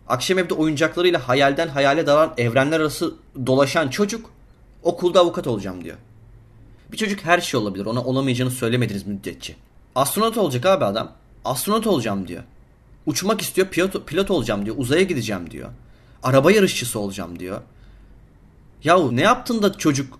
Akşam 0.10 0.40
evde 0.40 0.54
oyuncaklarıyla 0.54 1.28
hayalden 1.28 1.68
hayale 1.68 2.08
dalan 2.08 2.34
evrenler 2.38 2.80
arası 2.80 3.16
dolaşan 3.46 3.88
çocuk 3.88 4.30
okulda 4.84 5.20
avukat 5.20 5.48
olacağım 5.48 5.84
diyor. 5.84 5.98
Bir 6.92 6.98
çocuk 6.98 7.26
her 7.26 7.42
şey 7.42 7.60
olabilir. 7.60 7.86
Ona 7.86 8.04
olamayacağını 8.04 8.52
söylemediniz 8.52 9.08
müddetçe. 9.08 9.56
Astronot 9.96 10.38
olacak 10.38 10.66
abi 10.66 10.86
adam. 10.86 11.12
Astronot 11.46 11.88
olacağım 11.88 12.28
diyor. 12.28 12.44
Uçmak 13.06 13.42
istiyor 13.42 13.68
pilot, 13.68 14.08
pilot 14.08 14.32
olacağım 14.32 14.66
diyor. 14.66 14.76
Uzaya 14.80 15.04
gideceğim 15.04 15.52
diyor. 15.52 15.70
Araba 16.24 16.52
yarışçısı 16.52 17.00
olacağım 17.00 17.40
diyor. 17.40 17.62
Yahu 18.84 19.16
ne 19.16 19.22
yaptın 19.22 19.64
da 19.64 19.74
çocuk 19.74 20.20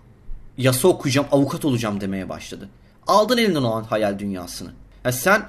yasa 0.58 0.88
okuyacağım, 0.88 1.26
avukat 1.32 1.64
olacağım 1.64 2.00
demeye 2.00 2.28
başladı. 2.28 2.68
Aldın 3.06 3.38
elinden 3.38 3.62
o 3.62 3.70
an 3.70 3.84
hayal 3.84 4.18
dünyasını. 4.18 4.70
Yani 5.04 5.14
sen 5.14 5.48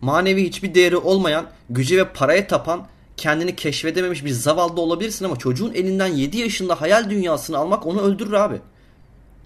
manevi 0.00 0.44
hiçbir 0.44 0.74
değeri 0.74 0.96
olmayan, 0.96 1.46
güce 1.70 1.96
ve 1.96 2.08
paraya 2.08 2.46
tapan, 2.46 2.86
kendini 3.16 3.56
keşfedememiş 3.56 4.24
bir 4.24 4.30
zavallı 4.30 4.80
olabilirsin 4.80 5.24
ama 5.24 5.36
çocuğun 5.36 5.74
elinden 5.74 6.06
7 6.06 6.38
yaşında 6.38 6.80
hayal 6.80 7.10
dünyasını 7.10 7.58
almak 7.58 7.86
onu 7.86 8.00
öldürür 8.00 8.32
abi. 8.32 8.60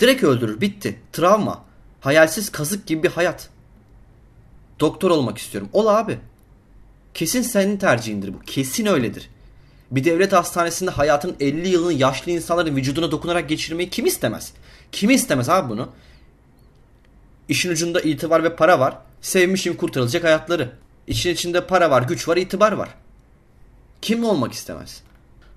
Direkt 0.01 0.25
öldürür. 0.25 0.61
Bitti. 0.61 1.01
Travma. 1.13 1.65
Hayalsiz 2.01 2.53
kazık 2.53 2.87
gibi 2.87 3.03
bir 3.03 3.11
hayat. 3.11 3.49
Doktor 4.81 5.11
olmak 5.11 5.39
istiyorum. 5.39 5.71
Ol 5.73 5.87
abi. 5.87 6.19
Kesin 7.15 7.43
senin 7.43 7.77
tercihindir 7.77 8.35
bu. 8.35 8.39
Kesin 8.47 8.87
öyledir. 8.87 9.31
Bir 9.91 10.05
devlet 10.05 10.33
hastanesinde 10.33 10.91
hayatın 10.91 11.37
50 11.41 11.69
yılını 11.69 11.93
yaşlı 11.93 12.33
insanların 12.33 12.77
vücuduna 12.77 13.11
dokunarak 13.11 13.49
geçirmeyi 13.49 13.91
kim 13.91 14.07
istemez? 14.07 14.53
Kim 14.93 15.11
istemez 15.11 15.49
abi 15.49 15.69
bunu? 15.69 15.89
İşin 17.49 17.71
ucunda 17.71 18.01
itibar 18.01 18.45
ve 18.45 18.57
para 18.57 18.81
var. 18.81 18.99
Sevmişim 19.21 19.77
kurtarılacak 19.77 20.25
hayatları. 20.25 20.73
İşin 21.07 21.35
içinde 21.35 21.67
para 21.67 21.91
var, 21.91 22.03
güç 22.03 22.29
var, 22.29 22.37
itibar 22.37 22.73
var. 22.73 22.89
Kim 24.03 24.25
olmak 24.25 24.53
istemez? 24.53 25.03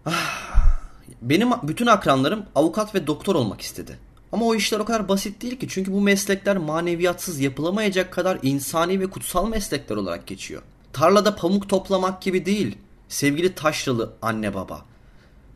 Ah, 0.06 0.80
benim 1.22 1.50
bütün 1.64 1.88
akranlarım 1.88 2.46
avukat 2.56 2.96
ve 2.96 3.08
doktor 3.08 3.36
olmak 3.36 3.62
istedi. 3.62 3.98
Ama 4.32 4.46
o 4.46 4.56
işler 4.56 4.80
o 4.80 4.86
kadar 4.86 5.10
basit 5.10 5.42
değil 5.42 5.60
ki. 5.60 5.68
Çünkü 5.70 5.94
bu 5.94 6.02
meslekler 6.02 6.58
maneviyatsız 6.58 7.40
yapılamayacak 7.40 8.14
kadar 8.14 8.40
insani 8.42 9.00
ve 9.00 9.08
kutsal 9.08 9.48
meslekler 9.48 9.96
olarak 9.96 10.28
geçiyor. 10.28 10.62
Tarlada 10.94 11.36
pamuk 11.36 11.70
toplamak 11.70 12.22
gibi 12.22 12.46
değil. 12.46 12.78
Sevgili 13.10 13.56
taşralı 13.56 14.14
anne 14.22 14.54
baba. 14.54 14.86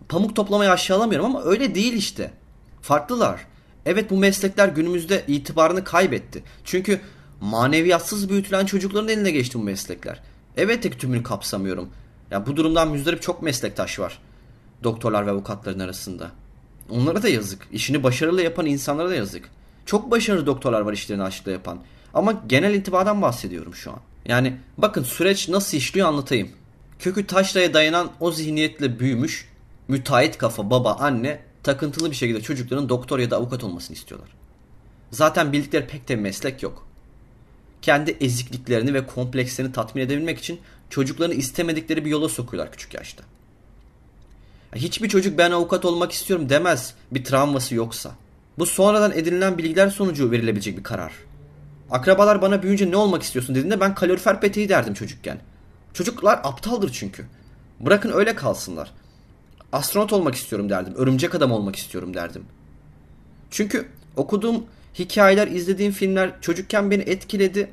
Pamuk 0.09 0.35
toplamayı 0.35 0.71
aşağılamıyorum 0.71 1.25
ama 1.25 1.43
öyle 1.43 1.75
değil 1.75 1.93
işte. 1.93 2.33
Farklılar. 2.81 3.45
Evet 3.85 4.09
bu 4.09 4.17
meslekler 4.17 4.67
günümüzde 4.67 5.23
itibarını 5.27 5.83
kaybetti. 5.83 6.43
Çünkü 6.63 7.01
maneviyatsız 7.41 8.29
büyütülen 8.29 8.65
çocukların 8.65 9.09
eline 9.09 9.31
geçti 9.31 9.59
bu 9.59 9.63
meslekler. 9.63 10.21
Evet 10.57 10.83
ki 10.83 10.97
tümünü 10.97 11.23
kapsamıyorum. 11.23 11.89
Ya 12.31 12.45
bu 12.45 12.55
durumdan 12.55 12.91
müzdarip 12.91 13.21
çok 13.21 13.41
meslektaş 13.41 13.99
var. 13.99 14.19
Doktorlar 14.83 15.27
ve 15.27 15.31
avukatların 15.31 15.79
arasında. 15.79 16.31
Onlara 16.89 17.23
da 17.23 17.29
yazık. 17.29 17.67
İşini 17.71 18.03
başarılı 18.03 18.41
yapan 18.41 18.65
insanlara 18.65 19.09
da 19.09 19.15
yazık. 19.15 19.49
Çok 19.85 20.11
başarılı 20.11 20.45
doktorlar 20.45 20.81
var 20.81 20.93
işlerini 20.93 21.23
aşkla 21.23 21.51
yapan. 21.51 21.79
Ama 22.13 22.43
genel 22.47 22.73
intibadan 22.73 23.21
bahsediyorum 23.21 23.75
şu 23.75 23.91
an. 23.91 23.99
Yani 24.25 24.57
bakın 24.77 25.03
süreç 25.03 25.49
nasıl 25.49 25.77
işliyor 25.77 26.07
anlatayım. 26.07 26.49
Kökü 26.99 27.27
taşraya 27.27 27.73
dayanan 27.73 28.11
o 28.19 28.31
zihniyetle 28.31 28.99
büyümüş, 28.99 29.49
müteahhit 29.87 30.37
kafa 30.37 30.69
baba 30.69 30.93
anne 30.93 31.41
takıntılı 31.63 32.11
bir 32.11 32.15
şekilde 32.15 32.41
çocukların 32.41 32.89
doktor 32.89 33.19
ya 33.19 33.31
da 33.31 33.37
avukat 33.37 33.63
olmasını 33.63 33.95
istiyorlar. 33.97 34.29
Zaten 35.11 35.51
bildikleri 35.53 35.87
pek 35.87 36.09
de 36.09 36.15
meslek 36.15 36.63
yok. 36.63 36.87
Kendi 37.81 38.11
ezikliklerini 38.11 38.93
ve 38.93 39.05
komplekslerini 39.05 39.71
tatmin 39.71 40.01
edebilmek 40.03 40.39
için 40.39 40.59
çocuklarını 40.95 41.33
istemedikleri 41.33 42.05
bir 42.05 42.09
yola 42.09 42.29
sokuyorlar 42.29 42.71
küçük 42.71 42.93
yaşta. 42.93 43.23
Hiçbir 44.75 45.09
çocuk 45.09 45.37
ben 45.37 45.51
avukat 45.51 45.85
olmak 45.85 46.11
istiyorum 46.11 46.49
demez 46.49 46.93
bir 47.11 47.23
travması 47.23 47.75
yoksa. 47.75 48.11
Bu 48.57 48.65
sonradan 48.65 49.11
edinilen 49.11 49.57
bilgiler 49.57 49.89
sonucu 49.89 50.31
verilebilecek 50.31 50.77
bir 50.77 50.83
karar. 50.83 51.11
Akrabalar 51.91 52.41
bana 52.41 52.61
büyüyünce 52.61 52.91
ne 52.91 52.97
olmak 52.97 53.23
istiyorsun 53.23 53.55
dediğinde 53.55 53.79
ben 53.79 53.95
kalorifer 53.95 54.41
peteği 54.41 54.69
derdim 54.69 54.93
çocukken. 54.93 55.39
Çocuklar 55.93 56.39
aptaldır 56.43 56.91
çünkü. 56.91 57.25
Bırakın 57.79 58.11
öyle 58.15 58.35
kalsınlar. 58.35 58.91
Astronot 59.71 60.13
olmak 60.13 60.35
istiyorum 60.35 60.69
derdim. 60.69 60.93
Örümcek 60.95 61.35
adam 61.35 61.51
olmak 61.51 61.75
istiyorum 61.75 62.13
derdim. 62.13 62.45
Çünkü 63.51 63.87
okuduğum 64.15 64.63
hikayeler, 64.99 65.47
izlediğim 65.47 65.91
filmler 65.91 66.41
çocukken 66.41 66.91
beni 66.91 67.01
etkiledi. 67.01 67.69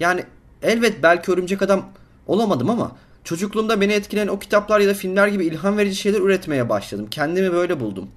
Yani 0.00 0.24
elbet 0.62 1.02
belki 1.02 1.32
örümcek 1.32 1.62
adam 1.62 1.99
olamadım 2.30 2.70
ama 2.70 2.96
çocukluğumda 3.24 3.80
beni 3.80 3.92
etkileyen 3.92 4.28
o 4.28 4.38
kitaplar 4.38 4.80
ya 4.80 4.88
da 4.88 4.94
filmler 4.94 5.28
gibi 5.28 5.46
ilham 5.46 5.78
verici 5.78 5.96
şeyler 5.96 6.20
üretmeye 6.20 6.68
başladım. 6.68 7.06
Kendimi 7.10 7.52
böyle 7.52 7.80
buldum. 7.80 8.08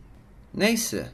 Neyse. 0.54 1.08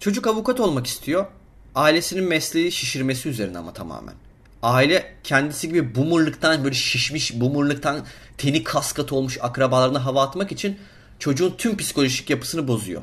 Çocuk 0.00 0.26
avukat 0.26 0.60
olmak 0.60 0.86
istiyor. 0.86 1.26
Ailesinin 1.74 2.24
mesleği 2.24 2.72
şişirmesi 2.72 3.28
üzerine 3.28 3.58
ama 3.58 3.72
tamamen. 3.72 4.14
Aile 4.62 5.14
kendisi 5.24 5.68
gibi 5.68 5.94
bumurluktan 5.94 6.64
böyle 6.64 6.74
şişmiş 6.74 7.40
bumurluktan 7.40 8.06
teni 8.38 8.64
kaskat 8.64 9.12
olmuş 9.12 9.38
akrabalarına 9.40 10.04
hava 10.04 10.22
atmak 10.22 10.52
için 10.52 10.78
çocuğun 11.18 11.54
tüm 11.58 11.76
psikolojik 11.76 12.30
yapısını 12.30 12.68
bozuyor. 12.68 13.02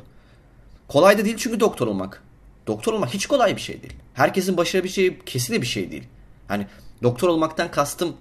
Kolay 0.87 1.17
da 1.17 1.25
değil 1.25 1.37
çünkü 1.37 1.59
doktor 1.59 1.87
olmak. 1.87 2.23
Doktor 2.67 2.93
olmak 2.93 3.13
hiç 3.13 3.27
kolay 3.27 3.55
bir 3.55 3.61
şey 3.61 3.81
değil. 3.81 3.93
Herkesin 4.13 4.57
başarabileceği 4.57 5.19
kesin 5.25 5.61
bir 5.61 5.67
şey 5.67 5.91
değil. 5.91 6.03
Hani 6.47 6.67
doktor 7.03 7.29
olmaktan 7.29 7.71
kastım 7.71 8.15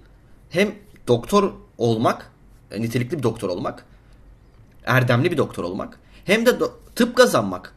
hem 0.49 0.75
doktor 1.07 1.53
olmak, 1.77 2.31
nitelikli 2.77 3.17
bir 3.17 3.23
doktor 3.23 3.49
olmak, 3.49 3.85
erdemli 4.85 5.31
bir 5.31 5.37
doktor 5.37 5.63
olmak 5.63 5.99
hem 6.25 6.45
de 6.45 6.51
tıp 6.95 7.15
kazanmak. 7.15 7.73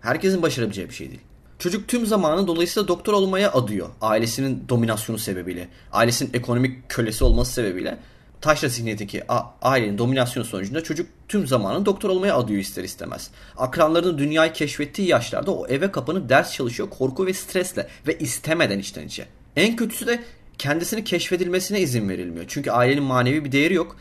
Herkesin 0.00 0.42
başarabileceği 0.42 0.88
bir 0.88 0.94
şey 0.94 1.08
değil. 1.08 1.20
Çocuk 1.58 1.88
tüm 1.88 2.06
zamanı 2.06 2.46
dolayısıyla 2.46 2.88
doktor 2.88 3.12
olmaya 3.12 3.52
adıyor. 3.52 3.88
Ailesinin 4.00 4.64
dominasyonu 4.68 5.18
sebebiyle. 5.18 5.68
Ailesinin 5.92 6.30
ekonomik 6.34 6.88
kölesi 6.88 7.24
olması 7.24 7.52
sebebiyle. 7.52 7.98
Taşra 8.40 8.68
zihniyetindeki 8.68 9.24
ailenin 9.62 9.98
dominasyonu 9.98 10.46
sonucunda 10.46 10.82
çocuk 10.82 11.06
tüm 11.28 11.46
zamanını 11.46 11.86
doktor 11.86 12.10
olmaya 12.10 12.36
adıyor 12.36 12.60
ister 12.60 12.84
istemez. 12.84 13.30
Akranlarının 13.56 14.18
dünyayı 14.18 14.52
keşfettiği 14.52 15.08
yaşlarda 15.08 15.50
o 15.50 15.66
eve 15.66 15.92
kapanıp 15.92 16.28
ders 16.28 16.52
çalışıyor 16.52 16.90
korku 16.90 17.26
ve 17.26 17.34
stresle 17.34 17.88
ve 18.06 18.18
istemeden 18.18 18.78
içten 18.78 19.06
içe. 19.06 19.26
En 19.56 19.76
kötüsü 19.76 20.06
de 20.06 20.22
kendisini 20.58 21.04
keşfedilmesine 21.04 21.80
izin 21.80 22.08
verilmiyor. 22.08 22.44
Çünkü 22.48 22.70
ailenin 22.70 23.02
manevi 23.02 23.44
bir 23.44 23.52
değeri 23.52 23.74
yok. 23.74 23.96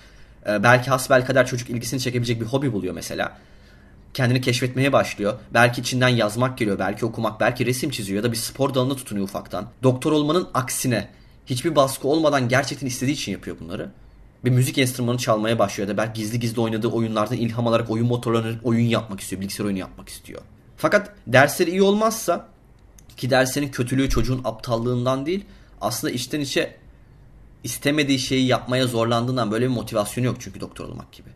Ee, 0.48 0.64
belki 0.64 0.90
hasbel 0.90 1.26
kadar 1.26 1.46
çocuk 1.46 1.70
ilgisini 1.70 2.00
çekebilecek 2.00 2.42
bir 2.42 2.46
hobi 2.46 2.74
buluyor 2.74 2.94
mesela 2.94 3.38
kendini 4.14 4.42
keşfetmeye 4.42 4.94
başlıyor. 4.94 5.34
Belki 5.54 5.82
içinden 5.82 6.08
yazmak 6.08 6.58
geliyor, 6.58 6.80
belki 6.80 7.06
okumak, 7.06 7.40
belki 7.40 7.66
resim 7.66 7.90
çiziyor 7.90 8.18
ya 8.18 8.24
da 8.24 8.32
bir 8.32 8.38
spor 8.38 8.74
dalına 8.74 8.96
tutunuyor 8.96 9.28
ufaktan. 9.28 9.68
Doktor 9.84 10.12
olmanın 10.12 10.48
aksine 10.54 11.10
hiçbir 11.46 11.76
baskı 11.76 12.08
olmadan 12.08 12.50
gerçekten 12.50 12.88
istediği 12.88 13.14
için 13.14 13.32
yapıyor 13.32 13.58
bunları. 13.60 13.92
Bir 14.46 14.52
müzik 14.52 14.78
enstrümanı 14.78 15.18
çalmaya 15.18 15.60
başlıyor 15.60 15.90
ya 15.90 15.94
da 15.94 15.98
belki 15.98 16.22
gizli 16.22 16.40
gizli 16.40 16.62
oynadığı 16.62 16.88
oyunlardan 16.88 17.38
ilham 17.38 17.68
alarak 17.68 17.90
oyun 17.90 18.08
motorlarını 18.08 18.60
oyun 18.64 18.86
yapmak 18.86 19.20
istiyor, 19.20 19.42
bilgisayar 19.42 19.66
oyunu 19.66 19.80
yapmak 19.80 20.10
istiyor. 20.10 20.42
Fakat 20.78 21.12
dersleri 21.28 21.70
iyi 21.70 21.82
olmazsa 21.82 22.48
ki 23.18 23.30
derslerin 23.30 23.70
kötülüğü 23.70 24.10
çocuğun 24.10 24.42
aptallığından 24.44 25.26
değil 25.26 25.46
aslında 25.81 26.13
içten 26.13 26.39
içe 26.39 26.75
istemediği 27.63 28.19
şeyi 28.19 28.48
yapmaya 28.48 28.88
zorlandığından 28.88 29.51
böyle 29.51 29.65
bir 29.65 29.72
motivasyonu 29.72 30.25
yok 30.25 30.38
çünkü 30.39 30.62
doktor 30.62 30.86
olmak 30.86 31.12
gibi. 31.12 31.29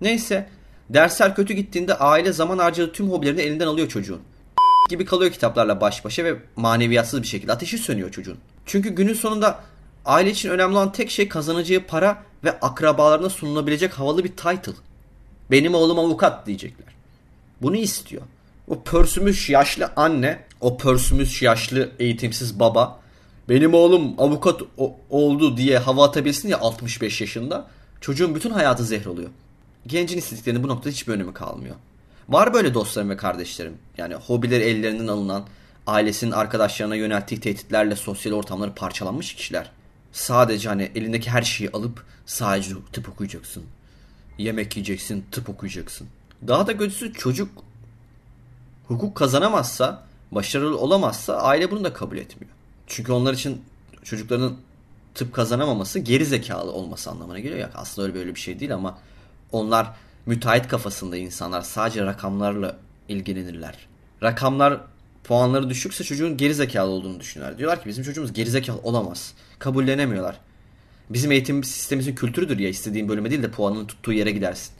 Neyse 0.00 0.48
dersler 0.90 1.34
kötü 1.34 1.54
gittiğinde 1.54 1.94
aile 1.94 2.32
zaman 2.32 2.58
harcadığı 2.58 2.92
tüm 2.92 3.10
hobilerini 3.10 3.40
elinden 3.40 3.66
alıyor 3.66 3.88
çocuğun. 3.88 4.20
gibi 4.90 5.04
kalıyor 5.04 5.32
kitaplarla 5.32 5.80
baş 5.80 6.04
başa 6.04 6.24
ve 6.24 6.36
maneviyatsız 6.56 7.22
bir 7.22 7.26
şekilde 7.26 7.52
ateşi 7.52 7.78
sönüyor 7.78 8.10
çocuğun. 8.10 8.38
Çünkü 8.66 8.88
günün 8.88 9.14
sonunda 9.14 9.60
aile 10.04 10.30
için 10.30 10.50
önemli 10.50 10.76
olan 10.76 10.92
tek 10.92 11.10
şey 11.10 11.28
kazanacağı 11.28 11.80
para 11.80 12.22
ve 12.44 12.60
akrabalarına 12.60 13.30
sunulabilecek 13.30 13.92
havalı 13.92 14.24
bir 14.24 14.36
title. 14.36 14.72
Benim 15.50 15.74
oğlum 15.74 15.98
avukat 15.98 16.46
diyecekler. 16.46 16.94
Bunu 17.62 17.76
istiyor. 17.76 18.22
O 18.68 18.82
pörsümüş 18.82 19.50
yaşlı 19.50 19.90
anne, 19.96 20.44
o 20.60 20.78
pörsümüş 20.78 21.42
yaşlı 21.42 21.90
eğitimsiz 21.98 22.60
baba 22.60 23.01
benim 23.48 23.74
oğlum 23.74 24.14
avukat 24.18 24.60
oldu 25.10 25.56
diye 25.56 25.78
hava 25.78 26.04
atabilsin 26.04 26.48
ya 26.48 26.60
65 26.60 27.20
yaşında. 27.20 27.66
Çocuğun 28.00 28.34
bütün 28.34 28.50
hayatı 28.50 28.84
zehr 28.84 29.06
oluyor. 29.06 29.30
Gencin 29.86 30.18
istediklerinin 30.18 30.62
bu 30.62 30.68
noktada 30.68 30.90
hiçbir 30.90 31.12
önemi 31.12 31.34
kalmıyor. 31.34 31.76
Var 32.28 32.54
böyle 32.54 32.74
dostlarım 32.74 33.10
ve 33.10 33.16
kardeşlerim. 33.16 33.74
Yani 33.98 34.14
hobileri 34.14 34.62
ellerinden 34.62 35.08
alınan, 35.08 35.46
ailesinin 35.86 36.30
arkadaşlarına 36.30 36.94
yönelttiği 36.94 37.40
tehditlerle 37.40 37.96
sosyal 37.96 38.32
ortamları 38.32 38.74
parçalanmış 38.74 39.34
kişiler. 39.34 39.70
Sadece 40.12 40.68
hani 40.68 40.90
elindeki 40.94 41.30
her 41.30 41.42
şeyi 41.42 41.70
alıp 41.70 42.04
sadece 42.26 42.74
tıp 42.92 43.08
okuyacaksın. 43.08 43.64
Yemek 44.38 44.76
yiyeceksin, 44.76 45.24
tıp 45.30 45.48
okuyacaksın. 45.48 46.08
Daha 46.48 46.66
da 46.66 46.76
kötüsü 46.76 47.12
çocuk 47.12 47.48
hukuk 48.88 49.14
kazanamazsa, 49.14 50.06
başarılı 50.30 50.78
olamazsa 50.78 51.36
aile 51.36 51.70
bunu 51.70 51.84
da 51.84 51.92
kabul 51.92 52.16
etmiyor. 52.16 52.51
Çünkü 52.86 53.12
onlar 53.12 53.34
için 53.34 53.62
çocukların 54.04 54.56
tıp 55.14 55.34
kazanamaması 55.34 55.98
geri 55.98 56.26
zekalı 56.26 56.72
olması 56.72 57.10
anlamına 57.10 57.38
geliyor. 57.38 57.58
Ya 57.58 57.70
aslında 57.74 58.08
öyle 58.08 58.18
böyle 58.18 58.34
bir 58.34 58.40
şey 58.40 58.60
değil 58.60 58.74
ama 58.74 58.98
onlar 59.52 59.86
müteahhit 60.26 60.68
kafasında 60.68 61.16
insanlar 61.16 61.62
sadece 61.62 62.04
rakamlarla 62.04 62.76
ilgilenirler. 63.08 63.74
Rakamlar 64.22 64.80
puanları 65.24 65.70
düşükse 65.70 66.04
çocuğun 66.04 66.36
geri 66.36 66.54
zekalı 66.54 66.90
olduğunu 66.90 67.20
düşünüyorlar. 67.20 67.58
Diyorlar 67.58 67.82
ki 67.82 67.88
bizim 67.88 68.04
çocuğumuz 68.04 68.32
geri 68.32 68.50
zekalı 68.50 68.78
olamaz. 68.78 69.34
Kabullenemiyorlar. 69.58 70.40
Bizim 71.10 71.32
eğitim 71.32 71.64
sistemimizin 71.64 72.14
kültürüdür 72.14 72.58
ya 72.58 72.68
istediğin 72.68 73.08
bölüme 73.08 73.30
değil 73.30 73.42
de 73.42 73.50
puanının 73.50 73.86
tuttuğu 73.86 74.12
yere 74.12 74.30
gidersin. 74.30 74.72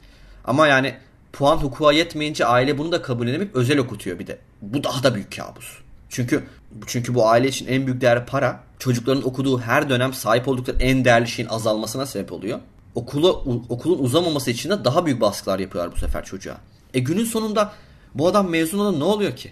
Ama 0.45 0.67
yani 0.67 0.95
puan 1.33 1.57
hukuka 1.57 1.91
yetmeyince 1.91 2.45
aile 2.45 2.77
bunu 2.77 2.91
da 2.91 3.01
kabullenemeyip 3.01 3.55
özel 3.55 3.77
okutuyor 3.77 4.19
bir 4.19 4.27
de. 4.27 4.39
Bu 4.61 4.83
daha 4.83 5.03
da 5.03 5.15
büyük 5.15 5.37
kabus. 5.37 5.82
Çünkü 6.13 6.43
çünkü 6.85 7.15
bu 7.15 7.27
aile 7.27 7.47
için 7.47 7.67
en 7.67 7.87
büyük 7.87 8.01
değer 8.01 8.25
para. 8.25 8.63
Çocukların 8.79 9.27
okuduğu 9.27 9.59
her 9.59 9.89
dönem 9.89 10.13
sahip 10.13 10.47
oldukları 10.47 10.77
en 10.79 11.05
değerli 11.05 11.27
şeyin 11.27 11.49
azalmasına 11.49 12.05
sebep 12.05 12.31
oluyor. 12.31 12.59
Okula 12.95 13.31
okulun 13.69 13.99
uzamaması 13.99 14.51
için 14.51 14.69
de 14.69 14.85
daha 14.85 15.05
büyük 15.05 15.21
baskılar 15.21 15.59
yapıyorlar 15.59 15.95
bu 15.95 15.99
sefer 15.99 16.25
çocuğa. 16.25 16.57
E 16.93 16.99
günün 16.99 17.25
sonunda 17.25 17.73
bu 18.15 18.27
adam 18.27 18.49
mezun 18.49 18.79
olan 18.79 18.99
ne 18.99 19.03
oluyor 19.03 19.35
ki? 19.35 19.51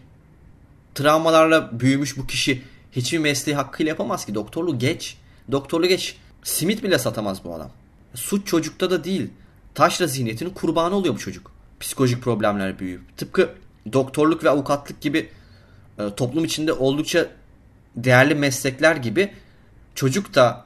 Travmalarla 0.96 1.80
büyümüş 1.80 2.18
bu 2.18 2.28
kişi 2.28 2.64
hiçbir 2.92 3.18
mesleği 3.18 3.56
hakkıyla 3.56 3.90
yapamaz 3.90 4.26
ki. 4.26 4.36
Doktorluğu 4.36 4.80
geç. 4.80 5.18
Doktorluğu 5.52 5.88
geç. 5.88 6.16
Simit 6.44 6.84
bile 6.84 7.00
satamaz 7.00 7.44
bu 7.44 7.56
adam. 7.56 7.70
Suç 8.16 8.48
çocukta 8.48 8.92
da 8.92 9.04
değil. 9.04 9.30
Taşra 9.76 10.08
zihniyetinin 10.08 10.50
kurbanı 10.50 10.96
oluyor 10.96 11.16
bu 11.16 11.20
çocuk. 11.20 11.52
Psikolojik 11.80 12.24
problemler 12.24 12.80
büyüyüp. 12.80 13.18
Tıpkı 13.18 13.50
doktorluk 13.94 14.44
ve 14.44 14.50
avukatlık 14.50 15.02
gibi 15.02 15.30
toplum 16.18 16.46
içinde 16.46 16.74
oldukça 16.74 17.28
değerli 17.96 18.36
meslekler 18.36 18.96
gibi 18.96 19.32
çocuk 19.96 20.36
da 20.36 20.66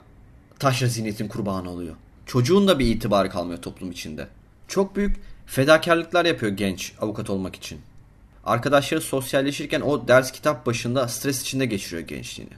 taşra 0.60 0.88
zihniyetin 0.88 1.28
kurbanı 1.28 1.70
oluyor. 1.70 1.96
Çocuğun 2.26 2.68
da 2.68 2.80
bir 2.80 2.86
itibarı 2.86 3.30
kalmıyor 3.30 3.62
toplum 3.62 3.92
içinde. 3.92 4.28
Çok 4.68 4.96
büyük 4.96 5.18
fedakarlıklar 5.46 6.26
yapıyor 6.26 6.52
genç 6.52 6.94
avukat 7.02 7.30
olmak 7.30 7.56
için. 7.56 7.82
Arkadaşları 8.46 9.02
sosyalleşirken 9.02 9.82
o 9.82 10.08
ders 10.08 10.32
kitap 10.32 10.66
başında 10.66 11.08
stres 11.08 11.42
içinde 11.42 11.66
geçiriyor 11.66 12.08
gençliğini. 12.08 12.54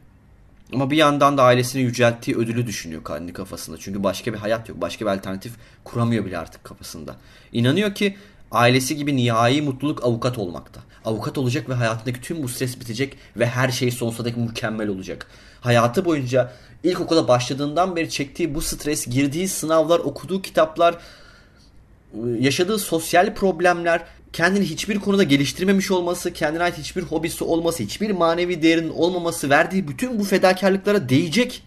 Ama 0.73 0.91
bir 0.91 0.97
yandan 0.97 1.37
da 1.37 1.43
ailesini 1.43 1.81
yücelttiği 1.81 2.37
ödülü 2.37 2.67
düşünüyor 2.67 3.03
kendi 3.05 3.33
kafasında. 3.33 3.77
Çünkü 3.77 4.03
başka 4.03 4.33
bir 4.33 4.37
hayat 4.37 4.69
yok. 4.69 4.81
Başka 4.81 5.05
bir 5.05 5.11
alternatif 5.11 5.53
kuramıyor 5.83 6.25
bile 6.25 6.37
artık 6.37 6.63
kafasında. 6.63 7.15
İnanıyor 7.53 7.95
ki 7.95 8.17
ailesi 8.51 8.95
gibi 8.95 9.15
nihai 9.15 9.61
mutluluk 9.61 10.03
avukat 10.03 10.37
olmakta. 10.37 10.81
Avukat 11.07 11.37
olacak 11.37 11.69
ve 11.69 11.73
hayatındaki 11.73 12.21
tüm 12.21 12.43
bu 12.43 12.47
stres 12.47 12.79
bitecek 12.79 13.17
ve 13.37 13.45
her 13.47 13.69
şey 13.69 13.91
sonsuza 13.91 14.25
dek 14.25 14.37
mükemmel 14.37 14.87
olacak. 14.87 15.27
Hayatı 15.61 16.05
boyunca 16.05 16.53
ilkokula 16.83 17.27
başladığından 17.27 17.95
beri 17.95 18.09
çektiği 18.09 18.55
bu 18.55 18.61
stres, 18.61 19.07
girdiği 19.07 19.47
sınavlar, 19.47 19.99
okuduğu 19.99 20.41
kitaplar, 20.41 20.97
yaşadığı 22.39 22.79
sosyal 22.79 23.35
problemler, 23.35 24.03
kendini 24.33 24.65
hiçbir 24.65 24.99
konuda 24.99 25.23
geliştirmemiş 25.23 25.91
olması, 25.91 26.33
kendine 26.33 26.63
ait 26.63 26.77
hiçbir 26.77 27.01
hobisi 27.01 27.43
olması, 27.43 27.83
hiçbir 27.83 28.11
manevi 28.11 28.61
değerinin 28.61 28.89
olmaması, 28.89 29.49
verdiği 29.49 29.87
bütün 29.87 30.19
bu 30.19 30.23
fedakarlıklara 30.23 31.09
değecek. 31.09 31.63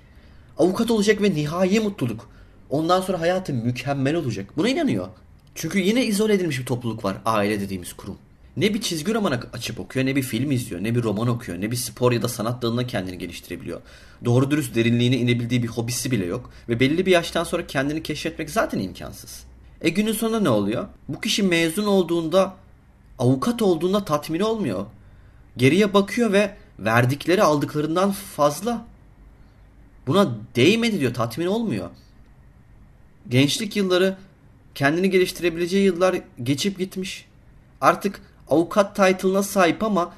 Avukat 0.58 0.90
olacak 0.90 1.22
ve 1.22 1.30
nihai 1.30 1.80
mutluluk. 1.80 2.30
Ondan 2.70 3.00
sonra 3.00 3.20
hayatı 3.20 3.52
mükemmel 3.52 4.14
olacak. 4.14 4.46
Buna 4.56 4.68
inanıyor. 4.68 5.08
Çünkü 5.54 5.78
yine 5.78 6.04
izole 6.04 6.34
edilmiş 6.34 6.58
bir 6.58 6.66
topluluk 6.66 7.04
var 7.04 7.16
aile 7.24 7.60
dediğimiz 7.60 7.92
kurum. 7.92 8.18
Ne 8.56 8.74
bir 8.74 8.80
çizgi 8.80 9.14
roman 9.14 9.42
açıp 9.52 9.80
okuyor, 9.80 10.06
ne 10.06 10.16
bir 10.16 10.22
film 10.22 10.50
izliyor, 10.50 10.84
ne 10.84 10.94
bir 10.94 11.02
roman 11.02 11.28
okuyor, 11.28 11.60
ne 11.60 11.70
bir 11.70 11.76
spor 11.76 12.12
ya 12.12 12.22
da 12.22 12.28
sanat 12.28 12.62
dalında 12.62 12.86
kendini 12.86 13.18
geliştirebiliyor. 13.18 13.80
Doğru 14.24 14.50
dürüst 14.50 14.74
derinliğine 14.74 15.16
inebildiği 15.16 15.62
bir 15.62 15.68
hobisi 15.68 16.10
bile 16.10 16.26
yok 16.26 16.50
ve 16.68 16.80
belli 16.80 17.06
bir 17.06 17.10
yaştan 17.10 17.44
sonra 17.44 17.66
kendini 17.66 18.02
keşfetmek 18.02 18.50
zaten 18.50 18.78
imkansız. 18.78 19.44
E 19.80 19.88
günün 19.88 20.12
sonunda 20.12 20.40
ne 20.40 20.48
oluyor? 20.48 20.86
Bu 21.08 21.20
kişi 21.20 21.42
mezun 21.42 21.86
olduğunda, 21.86 22.56
avukat 23.18 23.62
olduğunda 23.62 24.04
tatmin 24.04 24.40
olmuyor. 24.40 24.86
Geriye 25.56 25.94
bakıyor 25.94 26.32
ve 26.32 26.56
verdikleri 26.78 27.42
aldıklarından 27.42 28.12
fazla. 28.12 28.86
Buna 30.06 30.36
değmedi 30.56 31.00
diyor, 31.00 31.14
tatmin 31.14 31.46
olmuyor. 31.46 31.90
Gençlik 33.28 33.76
yılları 33.76 34.16
kendini 34.74 35.10
geliştirebileceği 35.10 35.84
yıllar 35.84 36.20
geçip 36.42 36.78
gitmiş. 36.78 37.26
Artık 37.80 38.20
avukat 38.50 38.96
title'ına 38.96 39.42
sahip 39.42 39.82
ama 39.82 40.12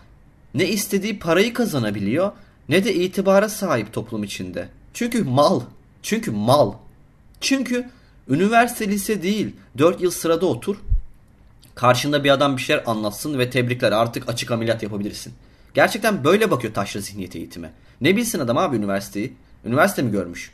ne 0.54 0.68
istediği 0.68 1.18
parayı 1.18 1.54
kazanabiliyor 1.54 2.32
ne 2.68 2.84
de 2.84 2.94
itibara 2.94 3.48
sahip 3.48 3.92
toplum 3.92 4.24
içinde. 4.24 4.68
Çünkü 4.94 5.24
mal. 5.24 5.60
Çünkü 6.02 6.30
mal. 6.30 6.72
Çünkü 7.40 7.90
üniversite 8.28 8.88
lise 8.88 9.22
değil. 9.22 9.56
4 9.78 10.00
yıl 10.00 10.10
sırada 10.10 10.46
otur. 10.46 10.76
Karşında 11.74 12.24
bir 12.24 12.30
adam 12.30 12.56
bir 12.56 12.62
şeyler 12.62 12.82
anlatsın 12.86 13.38
ve 13.38 13.50
tebrikler 13.50 13.92
artık 13.92 14.28
açık 14.28 14.50
ameliyat 14.50 14.82
yapabilirsin. 14.82 15.32
Gerçekten 15.74 16.24
böyle 16.24 16.50
bakıyor 16.50 16.74
taşra 16.74 17.00
zihniyeti 17.00 17.38
eğitime. 17.38 17.72
Ne 18.00 18.16
bilsin 18.16 18.38
adam 18.38 18.58
abi 18.58 18.76
üniversiteyi? 18.76 19.32
Üniversite 19.64 20.02
mi 20.02 20.10
görmüş? 20.10 20.52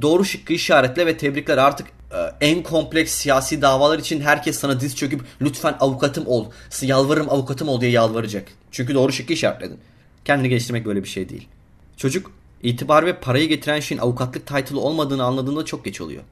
Doğru 0.00 0.24
şıkkı 0.24 0.52
işaretle 0.52 1.06
ve 1.06 1.16
tebrikler 1.16 1.58
artık 1.58 1.86
e, 2.10 2.16
en 2.40 2.62
kompleks 2.62 3.12
siyasi 3.12 3.62
davalar 3.62 3.98
için 3.98 4.20
herkes 4.20 4.58
sana 4.58 4.80
diz 4.80 4.96
çöküp 4.96 5.24
lütfen 5.40 5.76
avukatım 5.80 6.26
ol, 6.26 6.46
yalvarırım 6.82 7.30
avukatım 7.30 7.68
ol 7.68 7.80
diye 7.80 7.90
yalvaracak. 7.90 8.48
Çünkü 8.70 8.94
doğru 8.94 9.12
şıkkı 9.12 9.32
işaretledin. 9.32 9.78
Kendini 10.24 10.48
geliştirmek 10.48 10.86
böyle 10.86 11.02
bir 11.02 11.08
şey 11.08 11.28
değil. 11.28 11.48
Çocuk 11.96 12.32
itibar 12.62 13.06
ve 13.06 13.20
parayı 13.20 13.48
getiren 13.48 13.80
şeyin 13.80 14.00
avukatlık 14.00 14.46
title'ı 14.46 14.80
olmadığını 14.80 15.24
anladığında 15.24 15.64
çok 15.64 15.84
geç 15.84 16.00
oluyor. 16.00 16.22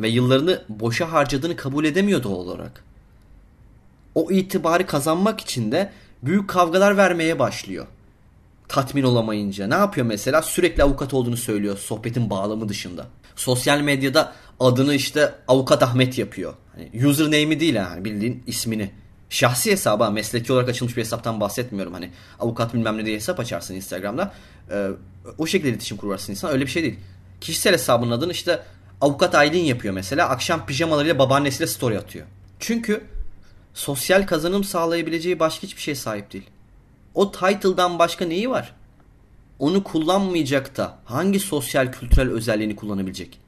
Ve 0.00 0.08
yıllarını 0.08 0.64
boşa 0.68 1.12
harcadığını 1.12 1.56
kabul 1.56 1.84
edemiyor 1.84 2.22
doğal 2.22 2.34
olarak. 2.34 2.84
O 4.14 4.30
itibarı 4.30 4.86
kazanmak 4.86 5.40
için 5.40 5.72
de 5.72 5.92
büyük 6.22 6.48
kavgalar 6.48 6.96
vermeye 6.96 7.38
başlıyor 7.38 7.86
tatmin 8.68 9.02
olamayınca 9.02 9.66
ne 9.66 9.74
yapıyor 9.74 10.06
mesela? 10.06 10.42
Sürekli 10.42 10.82
avukat 10.82 11.14
olduğunu 11.14 11.36
söylüyor 11.36 11.78
sohbetin 11.78 12.30
bağlamı 12.30 12.68
dışında. 12.68 13.06
Sosyal 13.36 13.80
medyada 13.80 14.32
adını 14.60 14.94
işte 14.94 15.34
avukat 15.48 15.82
Ahmet 15.82 16.18
yapıyor. 16.18 16.54
Hani 16.74 17.06
username'i 17.06 17.60
değil 17.60 17.74
yani 17.74 18.04
bildiğin 18.04 18.42
ismini. 18.46 18.90
Şahsi 19.30 19.70
hesaba 19.72 20.10
mesleki 20.10 20.52
olarak 20.52 20.68
açılmış 20.68 20.96
bir 20.96 21.02
hesaptan 21.02 21.40
bahsetmiyorum. 21.40 21.92
Hani 21.92 22.10
avukat 22.40 22.74
bilmem 22.74 22.98
ne 22.98 23.06
diye 23.06 23.16
hesap 23.16 23.40
açarsın 23.40 23.74
Instagram'da. 23.74 24.32
Ee, 24.70 24.88
o 25.38 25.46
şekilde 25.46 25.70
iletişim 25.70 25.96
kurarsın 25.96 26.32
insan. 26.32 26.50
Öyle 26.50 26.64
bir 26.64 26.70
şey 26.70 26.82
değil. 26.82 26.98
Kişisel 27.40 27.72
hesabının 27.72 28.10
adını 28.10 28.32
işte 28.32 28.62
avukat 29.00 29.34
Aylin 29.34 29.64
yapıyor 29.64 29.94
mesela. 29.94 30.28
Akşam 30.28 30.66
pijamalarıyla 30.66 31.18
babaannesiyle 31.18 31.66
story 31.66 31.98
atıyor. 31.98 32.26
Çünkü 32.60 33.04
sosyal 33.74 34.26
kazanım 34.26 34.64
sağlayabileceği 34.64 35.38
başka 35.38 35.62
hiçbir 35.62 35.82
şey 35.82 35.94
sahip 35.94 36.32
değil. 36.32 36.50
O 37.16 37.32
title'dan 37.32 37.98
başka 37.98 38.24
neyi 38.24 38.50
var? 38.50 38.74
Onu 39.58 39.84
kullanmayacak 39.84 40.76
da 40.76 40.98
hangi 41.04 41.40
sosyal 41.40 41.92
kültürel 41.92 42.30
özelliğini 42.30 42.76
kullanabilecek? 42.76 43.38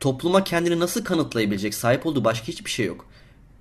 Topluma 0.00 0.44
kendini 0.44 0.80
nasıl 0.80 1.04
kanıtlayabilecek? 1.04 1.74
Sahip 1.74 2.06
olduğu 2.06 2.24
başka 2.24 2.46
hiçbir 2.46 2.70
şey 2.70 2.86
yok. 2.86 3.06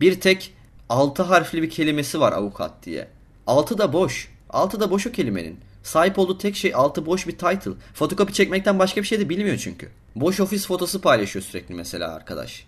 Bir 0.02 0.22
tek 0.22 0.54
altı 0.90 1.24
harfli 1.24 1.62
bir 1.62 1.70
kelimesi 1.70 2.20
var 2.20 2.34
avukat 2.34 2.86
diye. 2.86 3.08
Altı 3.48 3.78
da 3.78 3.94
boş. 3.94 4.32
Altı 4.50 4.80
da 4.80 4.92
boş 4.92 5.08
o 5.08 5.12
kelimenin. 5.12 5.60
Sahip 5.84 6.20
olduğu 6.20 6.38
tek 6.38 6.56
şey 6.56 6.76
altı 6.76 7.06
boş 7.06 7.28
bir 7.28 7.38
title. 7.38 7.72
Fotokopi 7.94 8.34
çekmekten 8.34 8.80
başka 8.80 9.02
bir 9.02 9.08
şey 9.08 9.20
de 9.20 9.30
bilmiyor 9.30 9.58
çünkü. 9.58 9.90
Boş 10.16 10.40
ofis 10.40 10.68
fotosu 10.68 11.02
paylaşıyor 11.02 11.46
sürekli 11.46 11.76
mesela 11.76 12.14
arkadaş. 12.14 12.68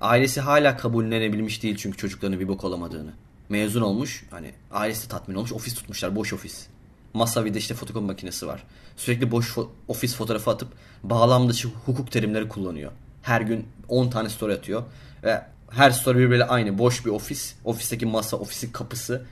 Ailesi 0.00 0.40
hala 0.40 0.76
kabullenebilmiş 0.76 1.62
değil 1.62 1.76
çünkü 1.76 1.98
çocuklarının 1.98 2.40
bir 2.40 2.48
bok 2.48 2.64
olamadığını. 2.64 3.12
Mezun 3.48 3.80
olmuş 3.80 4.24
hani 4.30 4.54
ailesi 4.72 5.08
tatmin 5.08 5.34
olmuş 5.34 5.52
ofis 5.52 5.74
tutmuşlar 5.74 6.16
boş 6.16 6.32
ofis. 6.32 6.66
Masa 7.14 7.44
bir 7.44 7.54
de 7.54 7.58
işte 7.58 7.74
fotokopi 7.74 8.06
makinesi 8.06 8.46
var. 8.46 8.62
Sürekli 8.96 9.30
boş 9.30 9.50
fo- 9.50 9.68
ofis 9.88 10.14
fotoğrafı 10.16 10.50
atıp 10.50 10.68
bağlam 11.02 11.48
dışı 11.48 11.68
hukuk 11.68 12.10
terimleri 12.10 12.48
kullanıyor. 12.48 12.92
Her 13.22 13.40
gün 13.40 13.68
10 13.88 14.10
tane 14.10 14.28
story 14.28 14.52
atıyor. 14.52 14.82
Ve 15.22 15.42
her 15.70 15.90
story 15.90 16.18
birbiriyle 16.18 16.44
aynı. 16.44 16.78
Boş 16.78 17.06
bir 17.06 17.10
ofis. 17.10 17.54
Ofisteki 17.64 18.06
masa, 18.06 18.36
ofisin 18.36 18.72
kapısı. 18.72 19.26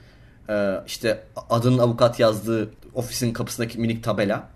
Ee, 0.49 0.75
işte 0.87 1.23
adının 1.49 1.77
avukat 1.77 2.19
yazdığı 2.19 2.69
ofisin 2.93 3.33
kapısındaki 3.33 3.79
minik 3.79 4.03
tabela. 4.03 4.49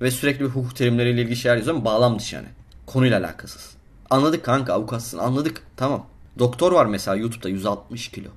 Ve 0.00 0.10
sürekli 0.10 0.40
bir 0.40 0.50
hukuk 0.50 0.76
terimleriyle 0.76 1.22
ilgili 1.22 1.36
şeyler 1.36 1.56
yazıyor 1.56 1.76
ama 1.76 1.84
bağlam 1.84 2.18
dışı 2.18 2.36
yani. 2.36 2.48
Konuyla 2.86 3.20
alakasız. 3.20 3.70
Anladık 4.10 4.44
kanka 4.44 4.72
avukatsın 4.74 5.18
anladık. 5.18 5.62
Tamam. 5.76 6.06
Doktor 6.38 6.72
var 6.72 6.86
mesela 6.86 7.16
YouTube'da 7.16 7.48
160 7.48 8.08
kilo. 8.08 8.28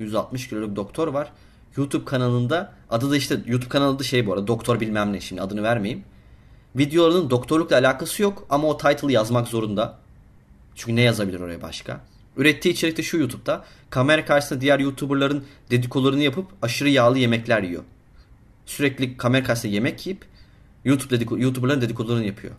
160 0.00 0.48
kiloluk 0.48 0.76
doktor 0.76 1.08
var. 1.08 1.32
YouTube 1.76 2.04
kanalında 2.04 2.72
adı 2.90 3.10
da 3.10 3.16
işte 3.16 3.40
YouTube 3.46 3.68
kanalı 3.68 3.98
da 3.98 4.02
şey 4.02 4.26
bu 4.26 4.32
arada 4.32 4.46
doktor 4.46 4.80
bilmem 4.80 5.12
ne 5.12 5.20
şimdi 5.20 5.42
adını 5.42 5.62
vermeyeyim. 5.62 6.04
Videolarının 6.76 7.30
doktorlukla 7.30 7.76
alakası 7.76 8.22
yok 8.22 8.46
ama 8.50 8.68
o 8.68 8.76
title 8.76 9.12
yazmak 9.12 9.48
zorunda. 9.48 9.98
Çünkü 10.74 10.96
ne 10.96 11.02
yazabilir 11.02 11.40
oraya 11.40 11.62
başka? 11.62 12.00
Ürettiği 12.36 12.74
içerik 12.74 12.96
de 12.96 13.02
şu 13.02 13.18
YouTube'da. 13.18 13.64
Kamera 13.90 14.24
karşısında 14.24 14.60
diğer 14.60 14.78
YouTuber'ların 14.78 15.44
dedikolarını 15.70 16.22
yapıp 16.22 16.46
aşırı 16.62 16.88
yağlı 16.88 17.18
yemekler 17.18 17.62
yiyor. 17.62 17.82
Sürekli 18.66 19.16
kamera 19.16 19.44
karşısında 19.44 19.72
yemek 19.72 20.06
yiyip 20.06 20.24
YouTube 20.84 21.10
dediko 21.10 21.38
YouTuber'ların 21.38 21.80
dedikolarını 21.80 22.24
yapıyor. 22.24 22.54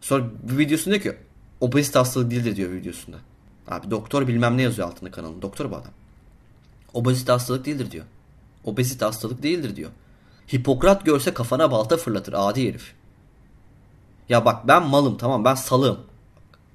Sonra 0.00 0.24
bir 0.42 0.58
videosunda 0.58 1.02
diyor 1.02 1.16
ki 1.16 1.20
obezite 1.60 1.98
hastalık 1.98 2.30
değildir 2.30 2.56
diyor 2.56 2.72
videosunda. 2.72 3.16
Abi 3.68 3.90
doktor 3.90 4.28
bilmem 4.28 4.56
ne 4.56 4.62
yazıyor 4.62 4.88
altında 4.88 5.10
kanalın. 5.10 5.42
Doktor 5.42 5.70
bu 5.70 5.76
adam. 5.76 5.99
Obezite 6.94 7.32
hastalık 7.32 7.64
değildir 7.64 7.90
diyor. 7.90 8.04
Obezite 8.64 9.04
hastalık 9.04 9.42
değildir 9.42 9.76
diyor. 9.76 9.90
Hipokrat 10.52 11.04
görse 11.04 11.34
kafana 11.34 11.70
balta 11.70 11.96
fırlatır 11.96 12.34
adi 12.36 12.68
herif. 12.68 12.94
Ya 14.28 14.44
bak 14.44 14.68
ben 14.68 14.82
malım 14.82 15.16
tamam 15.16 15.44
ben 15.44 15.54
salığım. 15.54 15.98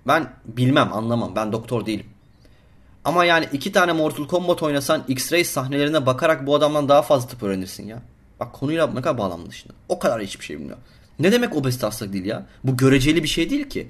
Ben 0.08 0.34
bilmem 0.46 0.94
anlamam 0.94 1.36
ben 1.36 1.52
doktor 1.52 1.86
değilim. 1.86 2.06
Ama 3.06 3.26
yani 3.26 3.48
iki 3.54 3.72
tane 3.72 3.94
Mortal 3.94 4.28
Kombat 4.28 4.64
oynasan 4.64 5.04
X-Ray 5.08 5.44
sahnelerine 5.44 6.06
bakarak 6.06 6.48
bu 6.48 6.56
adamdan 6.56 6.90
daha 6.90 7.02
fazla 7.02 7.28
tıp 7.28 7.44
öğrenirsin 7.44 7.88
ya. 7.88 8.02
Bak 8.40 8.54
konuyla 8.54 8.88
ne 8.88 9.02
kadar 9.02 9.18
bağlamlı 9.18 9.50
dışında. 9.50 9.74
O 9.90 10.00
kadar 10.00 10.22
hiçbir 10.22 10.46
şey 10.46 10.60
bilmiyor. 10.60 10.78
Ne 11.20 11.32
demek 11.32 11.56
obezite 11.56 11.86
hastalık 11.86 12.14
değil 12.14 12.26
ya? 12.26 12.46
Bu 12.64 12.78
göreceli 12.78 13.24
bir 13.24 13.28
şey 13.28 13.50
değil 13.50 13.70
ki. 13.70 13.90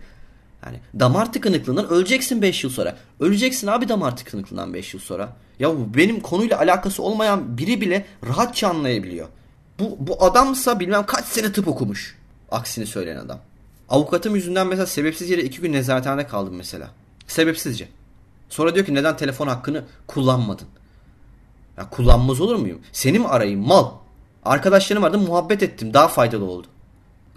Yani 0.65 0.79
damar 0.99 1.33
tıkanıklığından 1.33 1.89
öleceksin 1.89 2.41
5 2.41 2.63
yıl 2.63 2.71
sonra. 2.71 2.95
Öleceksin 3.19 3.67
abi 3.67 3.89
damar 3.89 4.17
tıkanıklığından 4.17 4.73
5 4.73 4.93
yıl 4.93 5.01
sonra. 5.01 5.29
Ya 5.59 5.69
bu 5.69 5.93
benim 5.97 6.19
konuyla 6.19 6.59
alakası 6.59 7.03
olmayan 7.03 7.57
biri 7.57 7.81
bile 7.81 8.05
rahatça 8.27 8.69
anlayabiliyor. 8.69 9.27
Bu, 9.79 9.97
bu 9.99 10.23
adamsa 10.23 10.79
bilmem 10.79 11.05
kaç 11.05 11.25
sene 11.25 11.51
tıp 11.51 11.67
okumuş. 11.67 12.17
Aksini 12.51 12.85
söyleyen 12.85 13.17
adam. 13.17 13.39
Avukatım 13.89 14.35
yüzünden 14.35 14.67
mesela 14.67 14.85
sebepsiz 14.85 15.29
yere 15.29 15.41
2 15.43 15.61
gün 15.61 15.73
nezarethanede 15.73 16.27
kaldım 16.27 16.55
mesela. 16.55 16.89
Sebepsizce. 17.27 17.87
Sonra 18.49 18.75
diyor 18.75 18.85
ki 18.85 18.93
neden 18.93 19.17
telefon 19.17 19.47
hakkını 19.47 19.83
kullanmadın? 20.07 20.67
Ya 21.77 21.89
kullanmaz 21.89 22.41
olur 22.41 22.55
muyum? 22.55 22.79
Seni 22.91 23.19
mi 23.19 23.27
arayayım 23.27 23.67
mal? 23.67 23.91
Arkadaşlarım 24.45 25.03
vardı 25.03 25.17
muhabbet 25.17 25.63
ettim 25.63 25.93
daha 25.93 26.07
faydalı 26.07 26.45
oldu. 26.45 26.67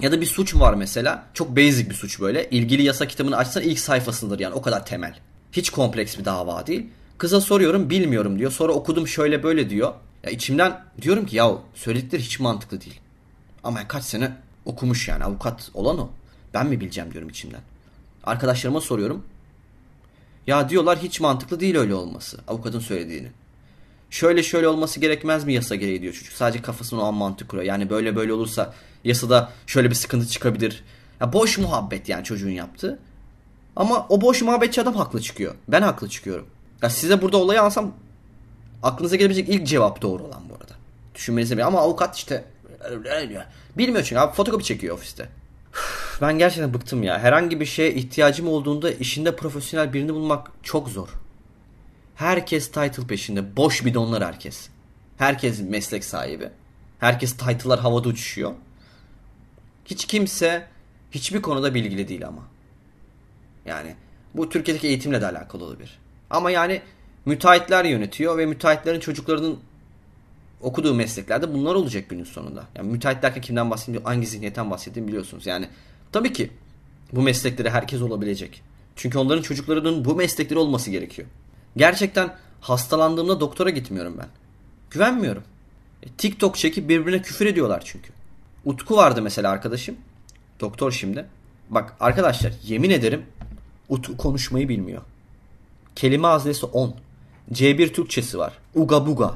Ya 0.00 0.12
da 0.12 0.20
bir 0.20 0.26
suç 0.26 0.54
var 0.54 0.74
mesela. 0.74 1.26
Çok 1.34 1.56
basic 1.56 1.90
bir 1.90 1.94
suç 1.94 2.20
böyle. 2.20 2.50
İlgili 2.50 2.82
yasa 2.82 3.06
kitabını 3.06 3.36
açsan 3.36 3.62
ilk 3.62 3.78
sayfasındır 3.78 4.38
yani 4.38 4.54
o 4.54 4.62
kadar 4.62 4.86
temel. 4.86 5.18
Hiç 5.52 5.70
kompleks 5.70 6.18
bir 6.18 6.24
dava 6.24 6.66
değil. 6.66 6.86
Kıza 7.18 7.40
soruyorum 7.40 7.90
bilmiyorum 7.90 8.38
diyor. 8.38 8.50
Sonra 8.50 8.72
okudum 8.72 9.08
şöyle 9.08 9.42
böyle 9.42 9.70
diyor. 9.70 9.92
Ya 10.24 10.30
içimden 10.30 10.84
diyorum 11.02 11.26
ki 11.26 11.36
ya 11.36 11.52
söyledikleri 11.74 12.22
hiç 12.22 12.40
mantıklı 12.40 12.80
değil. 12.80 13.00
Ama 13.64 13.88
kaç 13.88 14.04
sene 14.04 14.36
okumuş 14.64 15.08
yani 15.08 15.24
avukat 15.24 15.70
olan 15.74 15.98
o. 15.98 16.10
Ben 16.54 16.66
mi 16.66 16.80
bileceğim 16.80 17.12
diyorum 17.12 17.28
içimden. 17.28 17.60
Arkadaşlarıma 18.24 18.80
soruyorum. 18.80 19.24
Ya 20.46 20.68
diyorlar 20.68 20.98
hiç 20.98 21.20
mantıklı 21.20 21.60
değil 21.60 21.76
öyle 21.76 21.94
olması. 21.94 22.38
Avukatın 22.48 22.80
söylediğini. 22.80 23.28
Şöyle 24.10 24.42
şöyle 24.42 24.68
olması 24.68 25.00
gerekmez 25.00 25.44
mi 25.44 25.52
yasa 25.52 25.74
gereği 25.74 26.02
diyor 26.02 26.14
çocuk. 26.14 26.32
Sadece 26.32 26.62
kafasını 26.62 27.02
o 27.02 27.04
an 27.04 27.14
mantık 27.14 27.48
kuruyor. 27.48 27.66
Yani 27.66 27.90
böyle 27.90 28.16
böyle 28.16 28.32
olursa 28.32 28.74
yasada 29.04 29.52
şöyle 29.66 29.90
bir 29.90 29.94
sıkıntı 29.94 30.28
çıkabilir. 30.28 30.84
Ya 31.20 31.32
boş 31.32 31.58
muhabbet 31.58 32.08
yani 32.08 32.24
çocuğun 32.24 32.50
yaptığı. 32.50 32.98
Ama 33.76 34.06
o 34.08 34.20
boş 34.20 34.42
muhabbetçi 34.42 34.80
adam 34.82 34.94
haklı 34.94 35.20
çıkıyor. 35.20 35.54
Ben 35.68 35.82
haklı 35.82 36.08
çıkıyorum. 36.08 36.46
Ya 36.82 36.90
size 36.90 37.22
burada 37.22 37.36
olayı 37.36 37.62
alsam 37.62 37.92
aklınıza 38.82 39.16
gelebilecek 39.16 39.48
ilk 39.48 39.66
cevap 39.66 40.02
doğru 40.02 40.22
olan 40.22 40.42
bu 40.50 40.54
arada. 40.54 40.72
Düşünmenize 41.14 41.56
bir 41.56 41.62
ama 41.62 41.80
avukat 41.80 42.16
işte 42.16 42.44
bilmiyor 43.78 44.04
çünkü 44.04 44.20
abi 44.20 44.34
fotokopi 44.34 44.64
çekiyor 44.64 44.94
ofiste. 44.94 45.28
Ben 46.20 46.38
gerçekten 46.38 46.74
bıktım 46.74 47.02
ya. 47.02 47.18
Herhangi 47.18 47.60
bir 47.60 47.66
şeye 47.66 47.94
ihtiyacım 47.94 48.48
olduğunda 48.48 48.90
işinde 48.90 49.36
profesyonel 49.36 49.92
birini 49.92 50.14
bulmak 50.14 50.50
çok 50.62 50.88
zor. 50.88 51.08
Herkes 52.14 52.66
title 52.66 53.06
peşinde. 53.08 53.56
Boş 53.56 53.84
bidonlar 53.84 54.24
herkes. 54.24 54.68
Herkes 55.18 55.60
meslek 55.60 56.04
sahibi. 56.04 56.48
Herkes 56.98 57.36
title'lar 57.36 57.80
havada 57.80 58.08
uçuşuyor. 58.08 58.52
Hiç 59.90 60.04
kimse 60.04 60.66
hiçbir 61.10 61.42
konuda 61.42 61.74
bilgili 61.74 62.08
değil 62.08 62.26
ama. 62.26 62.42
Yani 63.66 63.94
bu 64.34 64.48
Türkiye'deki 64.48 64.88
eğitimle 64.88 65.20
de 65.20 65.26
alakalı 65.26 65.64
olabilir. 65.64 65.98
Ama 66.30 66.50
yani 66.50 66.82
müteahhitler 67.26 67.84
yönetiyor 67.84 68.38
ve 68.38 68.46
müteahhitlerin 68.46 69.00
çocuklarının 69.00 69.58
okuduğu 70.60 70.94
mesleklerde 70.94 71.54
bunlar 71.54 71.74
olacak 71.74 72.08
günün 72.08 72.24
sonunda. 72.24 72.64
Yani 72.74 72.90
müteahhit 72.90 73.22
derken 73.22 73.42
kimden 73.42 73.70
bahsediyorum, 73.70 74.06
hangi 74.06 74.26
zihniyetten 74.26 74.70
bahsettiğimi 74.70 75.08
biliyorsunuz. 75.08 75.46
Yani 75.46 75.68
tabii 76.12 76.32
ki 76.32 76.50
bu 77.12 77.22
meslekleri 77.22 77.70
herkes 77.70 78.02
olabilecek. 78.02 78.62
Çünkü 78.96 79.18
onların 79.18 79.42
çocuklarının 79.42 80.04
bu 80.04 80.14
meslekleri 80.14 80.58
olması 80.58 80.90
gerekiyor. 80.90 81.28
Gerçekten 81.76 82.34
hastalandığımda 82.60 83.40
doktora 83.40 83.70
gitmiyorum 83.70 84.14
ben. 84.18 84.28
Güvenmiyorum. 84.90 85.42
E, 86.02 86.06
TikTok 86.08 86.56
çekip 86.56 86.88
birbirine 86.88 87.22
küfür 87.22 87.46
ediyorlar 87.46 87.82
çünkü. 87.84 88.17
Utku 88.68 88.96
vardı 88.96 89.22
mesela 89.22 89.50
arkadaşım. 89.50 89.96
Doktor 90.60 90.92
şimdi. 90.92 91.26
Bak 91.70 91.96
arkadaşlar 92.00 92.52
yemin 92.66 92.90
ederim 92.90 93.22
Utku 93.88 94.16
konuşmayı 94.16 94.68
bilmiyor. 94.68 95.02
Kelime 95.96 96.26
haznesi 96.26 96.66
10. 96.66 96.94
C1 97.52 97.92
Türkçesi 97.92 98.38
var. 98.38 98.52
Uga 98.74 99.06
buga. 99.06 99.34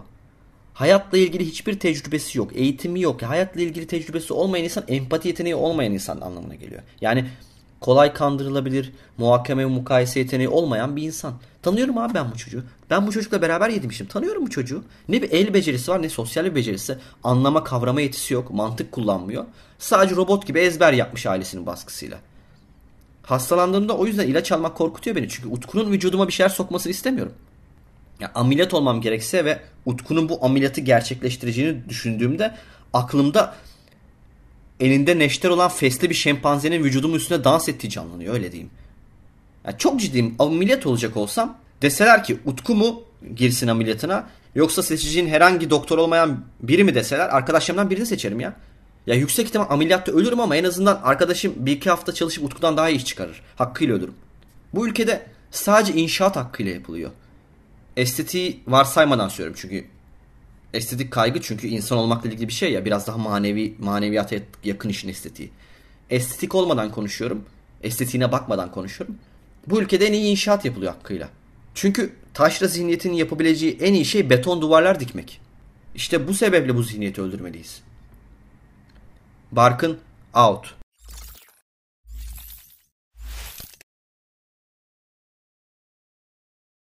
Hayatla 0.74 1.18
ilgili 1.18 1.46
hiçbir 1.46 1.78
tecrübesi 1.80 2.38
yok. 2.38 2.56
Eğitimi 2.56 3.00
yok. 3.00 3.22
Hayatla 3.22 3.60
ilgili 3.60 3.86
tecrübesi 3.86 4.32
olmayan 4.32 4.64
insan 4.64 4.84
empati 4.88 5.28
yeteneği 5.28 5.54
olmayan 5.54 5.92
insan 5.92 6.20
anlamına 6.20 6.54
geliyor. 6.54 6.82
Yani 7.00 7.26
kolay 7.82 8.12
kandırılabilir, 8.12 8.92
muhakeme 9.18 9.62
ve 9.62 9.66
mukayese 9.66 10.20
yeteneği 10.20 10.48
olmayan 10.48 10.96
bir 10.96 11.02
insan. 11.02 11.34
Tanıyorum 11.62 11.98
abi 11.98 12.14
ben 12.14 12.30
bu 12.32 12.36
çocuğu. 12.36 12.64
Ben 12.90 13.06
bu 13.06 13.12
çocukla 13.12 13.42
beraber 13.42 13.68
yedirmişim. 13.68 14.06
Tanıyorum 14.06 14.46
bu 14.46 14.50
çocuğu. 14.50 14.84
Ne 15.08 15.22
bir 15.22 15.32
el 15.32 15.54
becerisi 15.54 15.90
var 15.90 16.02
ne 16.02 16.08
sosyal 16.08 16.44
bir 16.44 16.54
becerisi. 16.54 16.98
Anlama 17.24 17.64
kavrama 17.64 18.00
yetisi 18.00 18.34
yok. 18.34 18.50
Mantık 18.50 18.92
kullanmıyor. 18.92 19.44
Sadece 19.78 20.16
robot 20.16 20.46
gibi 20.46 20.58
ezber 20.58 20.92
yapmış 20.92 21.26
ailesinin 21.26 21.66
baskısıyla. 21.66 22.18
Hastalandığımda 23.22 23.96
o 23.96 24.06
yüzden 24.06 24.26
ilaç 24.26 24.52
almak 24.52 24.76
korkutuyor 24.76 25.16
beni. 25.16 25.28
Çünkü 25.28 25.48
Utku'nun 25.48 25.92
vücuduma 25.92 26.28
bir 26.28 26.32
şeyler 26.32 26.50
sokmasını 26.50 26.90
istemiyorum. 26.90 27.32
Ya 28.20 28.30
ameliyat 28.34 28.74
olmam 28.74 29.00
gerekse 29.00 29.44
ve 29.44 29.60
Utku'nun 29.86 30.28
bu 30.28 30.44
ameliyatı 30.44 30.80
gerçekleştireceğini 30.80 31.88
düşündüğümde 31.88 32.54
aklımda 32.92 33.54
elinde 34.82 35.18
neşter 35.18 35.50
olan 35.50 35.70
fesli 35.70 36.10
bir 36.10 36.14
şempanzenin 36.14 36.84
vücudumun 36.84 37.16
üstünde 37.16 37.44
dans 37.44 37.68
ettiği 37.68 37.90
canlanıyor 37.90 38.34
öyle 38.34 38.52
diyeyim. 38.52 38.70
Yani 39.64 39.78
çok 39.78 40.00
ciddiyim 40.00 40.34
ameliyat 40.38 40.86
olacak 40.86 41.16
olsam 41.16 41.58
deseler 41.82 42.24
ki 42.24 42.38
Utku 42.44 42.74
mu 42.74 43.02
girsin 43.36 43.68
ameliyatına 43.68 44.28
yoksa 44.54 44.82
seçeceğin 44.82 45.28
herhangi 45.28 45.70
doktor 45.70 45.98
olmayan 45.98 46.44
biri 46.60 46.84
mi 46.84 46.94
deseler 46.94 47.28
arkadaşlarımdan 47.28 47.90
birini 47.90 48.06
seçerim 48.06 48.40
ya. 48.40 48.56
Ya 49.06 49.14
yüksek 49.14 49.46
ihtimal 49.46 49.66
ameliyatta 49.70 50.12
ölürüm 50.12 50.40
ama 50.40 50.56
en 50.56 50.64
azından 50.64 51.00
arkadaşım 51.04 51.54
bir 51.56 51.72
iki 51.72 51.90
hafta 51.90 52.14
çalışıp 52.14 52.44
Utku'dan 52.44 52.76
daha 52.76 52.88
iyi 52.88 52.96
iş 52.96 53.04
çıkarır. 53.04 53.42
Hakkıyla 53.56 53.94
ölürüm. 53.94 54.14
Bu 54.74 54.88
ülkede 54.88 55.26
sadece 55.50 55.92
inşaat 55.92 56.36
hakkıyla 56.36 56.72
yapılıyor. 56.72 57.10
Estetiği 57.96 58.60
varsaymadan 58.66 59.28
söylüyorum 59.28 59.60
çünkü 59.62 59.84
estetik 60.74 61.10
kaygı 61.10 61.40
çünkü 61.40 61.66
insan 61.66 61.98
olmakla 61.98 62.30
ilgili 62.30 62.48
bir 62.48 62.52
şey 62.52 62.72
ya 62.72 62.84
biraz 62.84 63.06
daha 63.06 63.18
manevi 63.18 63.74
maneviyata 63.78 64.36
yakın 64.64 64.88
işin 64.88 65.08
estetiği. 65.08 65.50
Estetik 66.10 66.54
olmadan 66.54 66.92
konuşuyorum. 66.92 67.44
Estetiğine 67.82 68.32
bakmadan 68.32 68.70
konuşuyorum. 68.70 69.16
Bu 69.66 69.80
ülkede 69.80 70.06
en 70.06 70.12
iyi 70.12 70.30
inşaat 70.30 70.64
yapılıyor 70.64 70.92
hakkıyla. 70.92 71.28
Çünkü 71.74 72.12
taşra 72.34 72.66
zihniyetinin 72.66 73.14
yapabileceği 73.14 73.78
en 73.80 73.94
iyi 73.94 74.04
şey 74.04 74.30
beton 74.30 74.62
duvarlar 74.62 75.00
dikmek. 75.00 75.40
İşte 75.94 76.28
bu 76.28 76.34
sebeple 76.34 76.76
bu 76.76 76.82
zihniyeti 76.82 77.22
öldürmeliyiz. 77.22 77.82
Barkın 79.52 79.98
out. 80.34 80.81